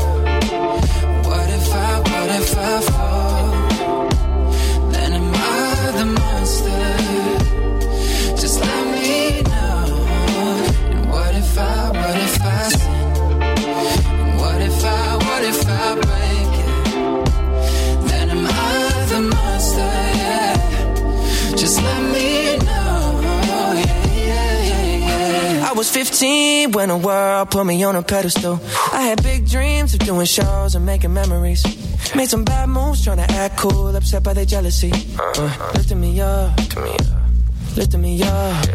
15 25.94 26.72
when 26.72 26.90
the 26.90 26.98
world 26.98 27.52
put 27.52 27.66
me 27.68 27.84
on 27.84 27.96
a 27.96 28.02
pedestal. 28.02 28.60
I 28.92 29.04
had 29.04 29.22
big 29.22 29.48
dreams 29.48 29.94
of 29.94 30.00
doing 30.00 30.26
shows 30.26 30.74
and 30.74 30.84
making 30.84 31.14
memories. 31.14 31.64
Made 32.16 32.30
some 32.30 32.44
bad 32.44 32.70
moves 32.70 33.04
trying 33.04 33.18
to 33.18 33.32
act 33.32 33.58
cool, 33.58 33.96
upset 33.96 34.24
by 34.24 34.34
their 34.34 34.46
jealousy. 34.46 34.92
Uh, 35.20 35.72
lifting 35.76 36.02
me 36.02 36.20
up, 36.20 36.58
lifting 37.78 38.02
me 38.02 38.24
up. 38.24 38.66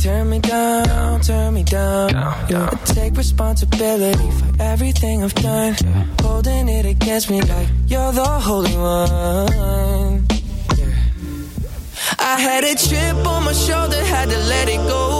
Turn 0.00 0.28
me 0.28 0.40
down, 0.40 1.20
turn 1.20 1.54
me 1.54 1.62
down. 1.62 2.16
I 2.16 2.74
take 2.84 3.16
responsibility 3.16 4.30
for 4.32 4.62
everything 4.62 5.22
I've 5.22 5.34
done. 5.34 5.76
Holding 6.20 6.68
it 6.68 6.84
against 6.84 7.30
me 7.30 7.42
like 7.42 7.68
you're 7.86 8.10
the 8.10 8.24
holy 8.26 8.76
one. 8.76 10.26
I 12.18 12.40
had 12.40 12.64
a 12.64 12.74
chip 12.74 13.24
on 13.24 13.44
my 13.44 13.52
shoulder, 13.52 14.02
had 14.04 14.30
to 14.30 14.38
let 14.38 14.68
it 14.68 14.78
go. 14.88 15.19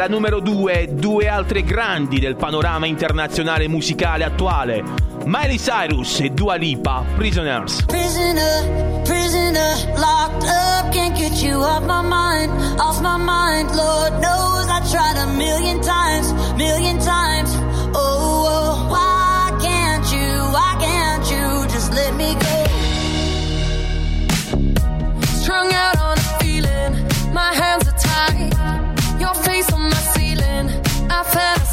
Alla 0.00 0.08
numero 0.08 0.40
2 0.40 0.94
due 0.94 1.28
altre 1.28 1.62
grandi 1.62 2.18
del 2.20 2.34
panorama 2.34 2.86
internazionale 2.86 3.68
musicale 3.68 4.24
attuale, 4.24 4.82
Miley 5.26 5.58
Cyrus 5.58 6.20
e 6.20 6.30
Dua 6.30 6.54
Lipa, 6.54 7.04
Prisoners. 7.16 7.84
Prisoner, 7.84 9.02
prisoner, 9.04 9.76
locked 9.96 10.44
up, 10.44 10.90
can't 10.90 11.14
get 11.14 11.42
you 11.42 11.60
off 11.60 11.84
my 11.84 12.00
mind, 12.00 12.50
off 12.80 12.98
my 13.02 13.18
mind. 13.18 13.74
Lord 13.74 14.12
knows 14.22 14.66
I 14.68 14.80
tried 14.90 15.18
a 15.18 15.26
million 15.36 15.82
times, 15.82 16.32
million 16.56 16.98
times. 16.98 17.50
Oh, 17.92 18.46
oh, 18.48 18.88
why 18.88 19.50
can't 19.60 20.10
you, 20.10 20.28
why 20.50 20.76
can't 20.80 21.30
you 21.30 21.68
just 21.68 21.92
let 21.92 22.14
me 22.14 22.32
go? 22.40 22.64
Strung 25.42 25.70
out 25.74 25.98
on 26.00 26.16
a 26.16 26.38
feeling, 26.40 27.34
my 27.34 27.52
hands 27.52 27.89
I 31.32 31.69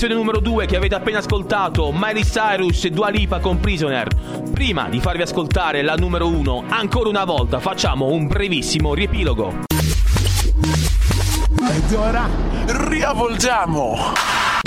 posizione 0.00 0.14
numero 0.14 0.40
2 0.40 0.64
che 0.64 0.76
avete 0.76 0.94
appena 0.94 1.18
ascoltato, 1.18 1.92
Miley 1.92 2.24
Cyrus 2.24 2.86
e 2.86 2.90
Dua 2.90 3.10
Lipa 3.10 3.38
con 3.38 3.60
Prisoner. 3.60 4.08
Prima 4.50 4.88
di 4.88 4.98
farvi 4.98 5.20
ascoltare 5.20 5.82
la 5.82 5.94
numero 5.94 6.26
1, 6.26 6.64
ancora 6.68 7.10
una 7.10 7.24
volta 7.24 7.60
facciamo 7.60 8.06
un 8.06 8.26
brevissimo 8.26 8.94
riepilogo. 8.94 9.64
Ed 11.70 11.92
ora 11.92 12.26
riavvolgiamo. 12.64 14.14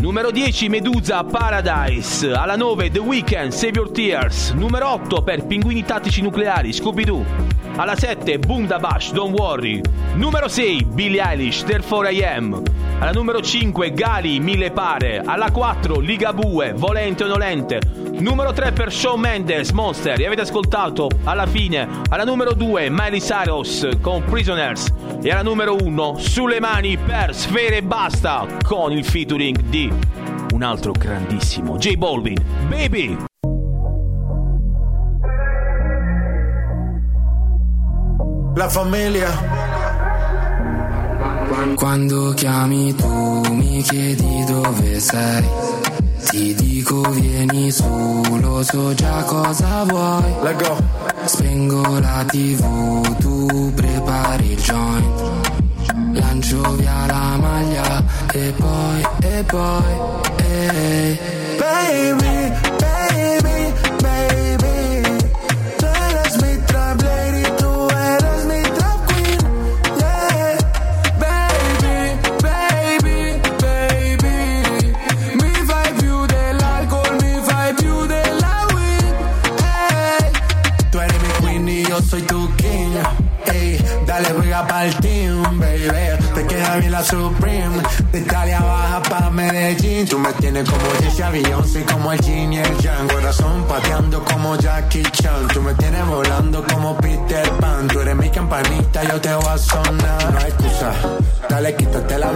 Numero 0.04 0.30
10 0.30 0.70
Medusa 0.70 1.24
Paradise, 1.24 2.32
alla 2.32 2.56
9 2.56 2.92
The 2.92 3.00
Weeknd 3.00 3.52
Save 3.52 3.72
Your 3.74 3.92
Tears, 3.92 4.52
numero 4.52 4.90
8 4.90 5.24
per 5.24 5.48
Pinguini 5.48 5.84
Tattici 5.84 6.22
Nucleari 6.22 6.72
Scooby-Doo, 6.72 7.26
alla 7.78 7.96
7 7.96 8.38
Boom 8.38 8.68
da 8.68 8.78
Bash 8.78 9.12
Don't 9.12 9.36
Worry, 9.36 9.82
numero 10.14 10.48
6 10.48 10.84
Billie 10.92 11.24
Eilish 11.24 11.64
Therefore 11.64 12.12
I 12.12 12.24
Am, 12.24 12.62
alla 13.04 13.12
numero 13.12 13.42
5 13.42 13.92
Gali 13.92 14.40
Mille 14.40 14.72
Pare, 14.72 15.22
alla 15.26 15.52
4 15.52 16.00
Ligabue 16.00 16.72
Volente 16.72 17.26
o 17.26 17.28
Nolente, 17.28 17.82
numero 18.20 18.54
3 18.54 18.72
per 18.72 18.94
Shawn 18.94 19.20
Mendes 19.20 19.72
Monster, 19.72 20.18
e 20.22 20.26
avete 20.26 20.44
ascoltato 20.44 21.10
alla 21.26 21.46
fine, 21.46 21.86
alla 22.10 22.24
numero 22.24 22.54
2 22.54 22.90
Miley 22.90 23.20
Cyrus 23.20 23.90
con 24.00 24.24
Prisoners. 24.24 24.88
E 25.22 25.30
alla 25.30 25.42
numero 25.42 25.76
1 25.76 26.18
Sulle 26.18 26.62
mani 26.62 26.98
per 26.98 27.36
Sfere 27.36 27.78
e 27.78 27.84
Basta 27.84 28.48
con 28.64 28.94
il 28.94 29.04
featuring 29.04 29.60
di 29.64 29.92
un 30.54 30.62
altro 30.64 30.94
grandissimo 30.94 31.76
J 31.76 31.96
Balvin, 31.96 32.42
Baby! 32.70 33.18
La 38.56 38.70
famiglia. 38.70 39.73
Quando 41.76 42.34
chiami 42.34 42.94
tu 42.94 43.42
mi 43.52 43.82
chiedi 43.82 44.44
dove 44.46 45.00
sei. 45.00 45.44
Ti 46.30 46.54
dico 46.56 47.02
vieni 47.10 47.72
su, 47.72 48.24
lo 48.42 48.62
so 48.64 48.94
già 48.94 49.24
cosa 49.24 49.84
vuoi. 49.86 50.34
Let 50.44 50.62
go. 50.62 50.78
Spengo 51.26 52.00
la 52.00 52.26
tv, 52.28 53.18
tu 53.18 53.72
prepari 53.74 54.52
il 54.52 54.62
joint. 54.62 55.32
Lancio 56.14 56.62
via 56.76 57.06
la 57.08 57.38
maglia 57.38 58.04
e 58.34 58.54
poi, 58.58 59.02
e 59.22 59.44
poi, 59.44 59.94
ehi. 60.38 61.20
Baby, 61.58 62.52
baby, 62.78 63.03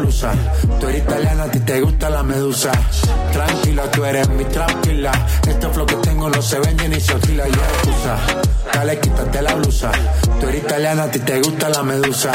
Tú 0.07 0.87
eres 0.87 1.03
italiana, 1.03 1.43
a 1.43 1.51
ti 1.51 1.59
te 1.59 1.81
gusta 1.81 2.09
la 2.09 2.23
medusa. 2.23 2.71
Tranquila, 3.33 3.91
tú 3.91 4.05
eres 4.05 4.29
mi 4.29 4.45
tranquila. 4.45 5.11
Este 5.45 5.67
flow 5.67 5.85
que 5.85 5.95
tengo 5.95 6.29
no 6.29 6.41
se 6.41 6.59
vende 6.59 6.87
ni 6.87 6.99
se 7.01 7.13
oscila. 7.13 7.45
Y 7.45 7.51
excusa, 7.51 8.17
dale 8.73 8.99
quítate 8.99 9.41
la 9.41 9.53
blusa. 9.55 9.91
Tú 10.39 10.47
eres 10.47 10.63
italiana, 10.63 11.03
a 11.03 11.11
ti 11.11 11.19
te 11.19 11.41
gusta 11.41 11.67
la 11.69 11.83
medusa. 11.83 12.31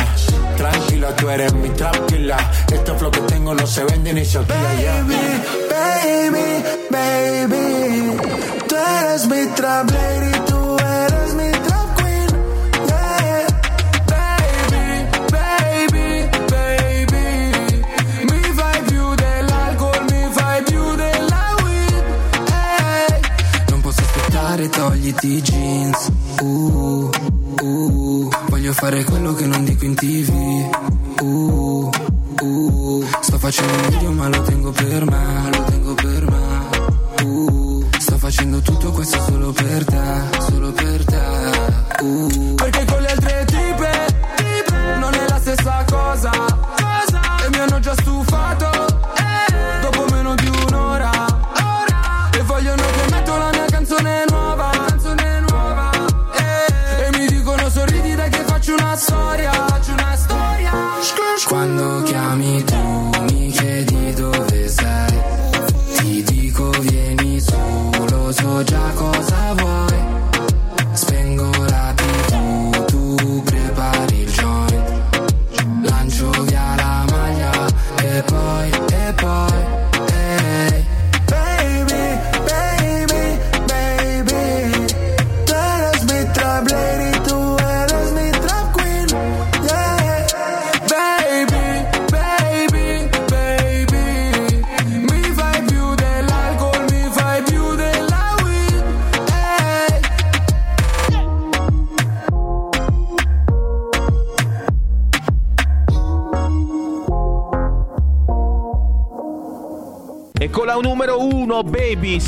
Tranquila, 0.59 1.17
tú 1.17 1.31
eres 1.31 1.55
mi 1.55 1.71
tranquila. 1.71 2.37
Este 2.71 2.93
flow 2.93 3.11
que 3.11 3.21
tengo 3.21 3.55
no 3.55 3.67
se 3.67 3.85
vende 3.85 4.13
ni 4.13 4.25
se 4.27 4.39
oscila. 4.39 4.59
Baby, 4.59 5.17
baby, 5.71 6.65
baby. 6.91 8.17
Tú 8.69 8.77
eres 8.77 9.27
mi 9.29 9.47
trap 9.55 9.91
lady, 9.91 10.33
tú 10.47 10.62
togliti 25.03 25.27
i 25.35 25.43
jeans. 25.43 26.13
Uh, 26.41 27.11
uh, 27.61 28.31
voglio 28.49 28.73
fare 28.73 29.03
quello 29.03 29.35
che 29.35 29.47
non 29.47 29.65
dico 29.65 29.85
in 29.85 29.95
tv. 29.97 30.31
Uh, 31.21 31.91
uh, 32.41 33.05
sto 33.21 33.39
facendo 33.39 33.92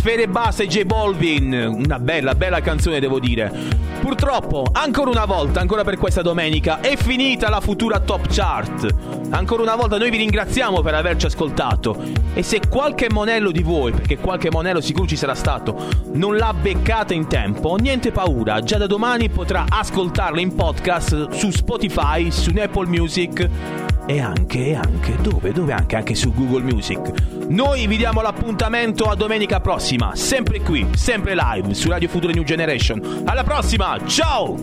Sfere 0.05 0.29
Basse 0.29 0.65
e 0.65 0.67
J 0.67 0.83
Balvin. 0.85 1.55
Una 1.55 1.99
bella, 1.99 2.35
bella 2.35 2.61
canzone 2.61 3.01
devo 3.01 3.19
dire. 3.19 3.51
Purtroppo, 4.03 4.67
ancora 4.71 5.09
una 5.09 5.25
volta, 5.25 5.61
ancora 5.61 5.83
per 5.83 5.97
questa 5.97 6.21
domenica, 6.21 6.81
è 6.81 6.95
finita 6.95 7.49
la 7.49 7.63
futura 7.63 8.01
top 8.01 8.27
chart. 8.29 8.87
Ancora 9.31 9.63
una 9.63 9.77
volta 9.77 9.97
noi 9.97 10.11
vi 10.11 10.19
ringraziamo 10.19 10.83
per 10.83 10.93
averci 10.93 11.25
ascoltato 11.25 11.97
e 12.35 12.43
se 12.43 12.61
qualche 12.69 13.11
monello 13.11 13.51
di 13.51 13.63
voi, 13.63 13.93
perché 13.93 14.19
qualche 14.19 14.51
monello 14.51 14.83
sicuro 14.83 15.07
ci 15.07 15.17
sarà 15.17 15.35
stato, 15.35 15.75
non 16.13 16.37
l'ha 16.37 16.53
beccata 16.53 17.15
in 17.15 17.27
tempo, 17.27 17.77
niente 17.77 18.13
paura, 18.13 18.61
già 18.61 18.77
da 18.77 18.87
domani 18.87 19.31
potrà 19.31 19.65
ascoltarla 19.67 20.39
in 20.39 20.55
podcast 20.55 21.31
su 21.31 21.51
Spotify, 21.51 22.31
su 22.31 22.53
Apple 22.59 22.89
Music 22.89 23.49
e 24.07 24.21
anche, 24.21 24.67
e 24.67 24.75
anche, 24.75 25.17
dove? 25.23 25.51
Dove 25.53 25.73
anche? 25.73 25.97
Anche 25.97 26.15
su 26.15 26.31
Google 26.35 26.63
Music. 26.71 27.34
Noi 27.49 27.87
vi 27.87 27.99
diamo 27.99 28.23
l'appuntamento 28.23 29.05
a 29.05 29.15
domenica 29.15 29.61
prossima, 29.61 30.15
sempre 30.15 30.61
qui, 30.61 30.89
sempre 30.95 31.35
live 31.35 31.75
su 31.75 31.89
Radio 31.89 32.09
Future 32.09 32.33
New 32.33 32.43
Generation. 32.43 33.23
Alla 33.27 33.45
prossima, 33.45 33.99
ciao! 34.07 34.57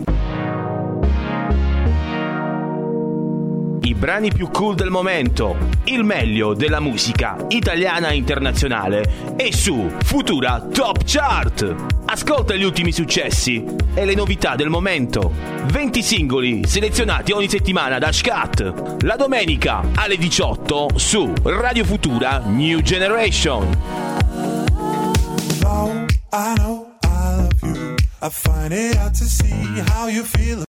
I 3.84 3.93
brani 3.93 4.32
più 4.32 4.49
cool 4.49 4.75
del 4.75 4.89
momento, 4.89 5.55
il 5.86 6.03
meglio 6.03 6.53
della 6.53 6.79
musica 6.79 7.38
italiana 7.49 8.09
e 8.09 8.15
internazionale 8.15 9.36
è 9.36 9.51
su 9.51 9.89
Futura 10.03 10.59
Top 10.71 11.01
Chart. 11.05 11.90
Ascolta 12.24 12.53
gli 12.53 12.63
ultimi 12.63 12.91
successi 12.91 13.65
e 13.95 14.05
le 14.05 14.13
novità 14.13 14.55
del 14.55 14.69
momento. 14.69 15.34
20 15.65 16.03
singoli 16.03 16.67
selezionati 16.67 17.32
ogni 17.32 17.49
settimana 17.49 17.97
da 17.97 18.11
Scat. 18.11 19.01
La 19.01 19.15
domenica 19.15 19.82
alle 19.95 20.17
18 20.17 20.89
su 20.97 21.34
Radio 21.41 21.84
Futura 21.84 22.38
New 22.45 22.82
Generation. 22.82 23.76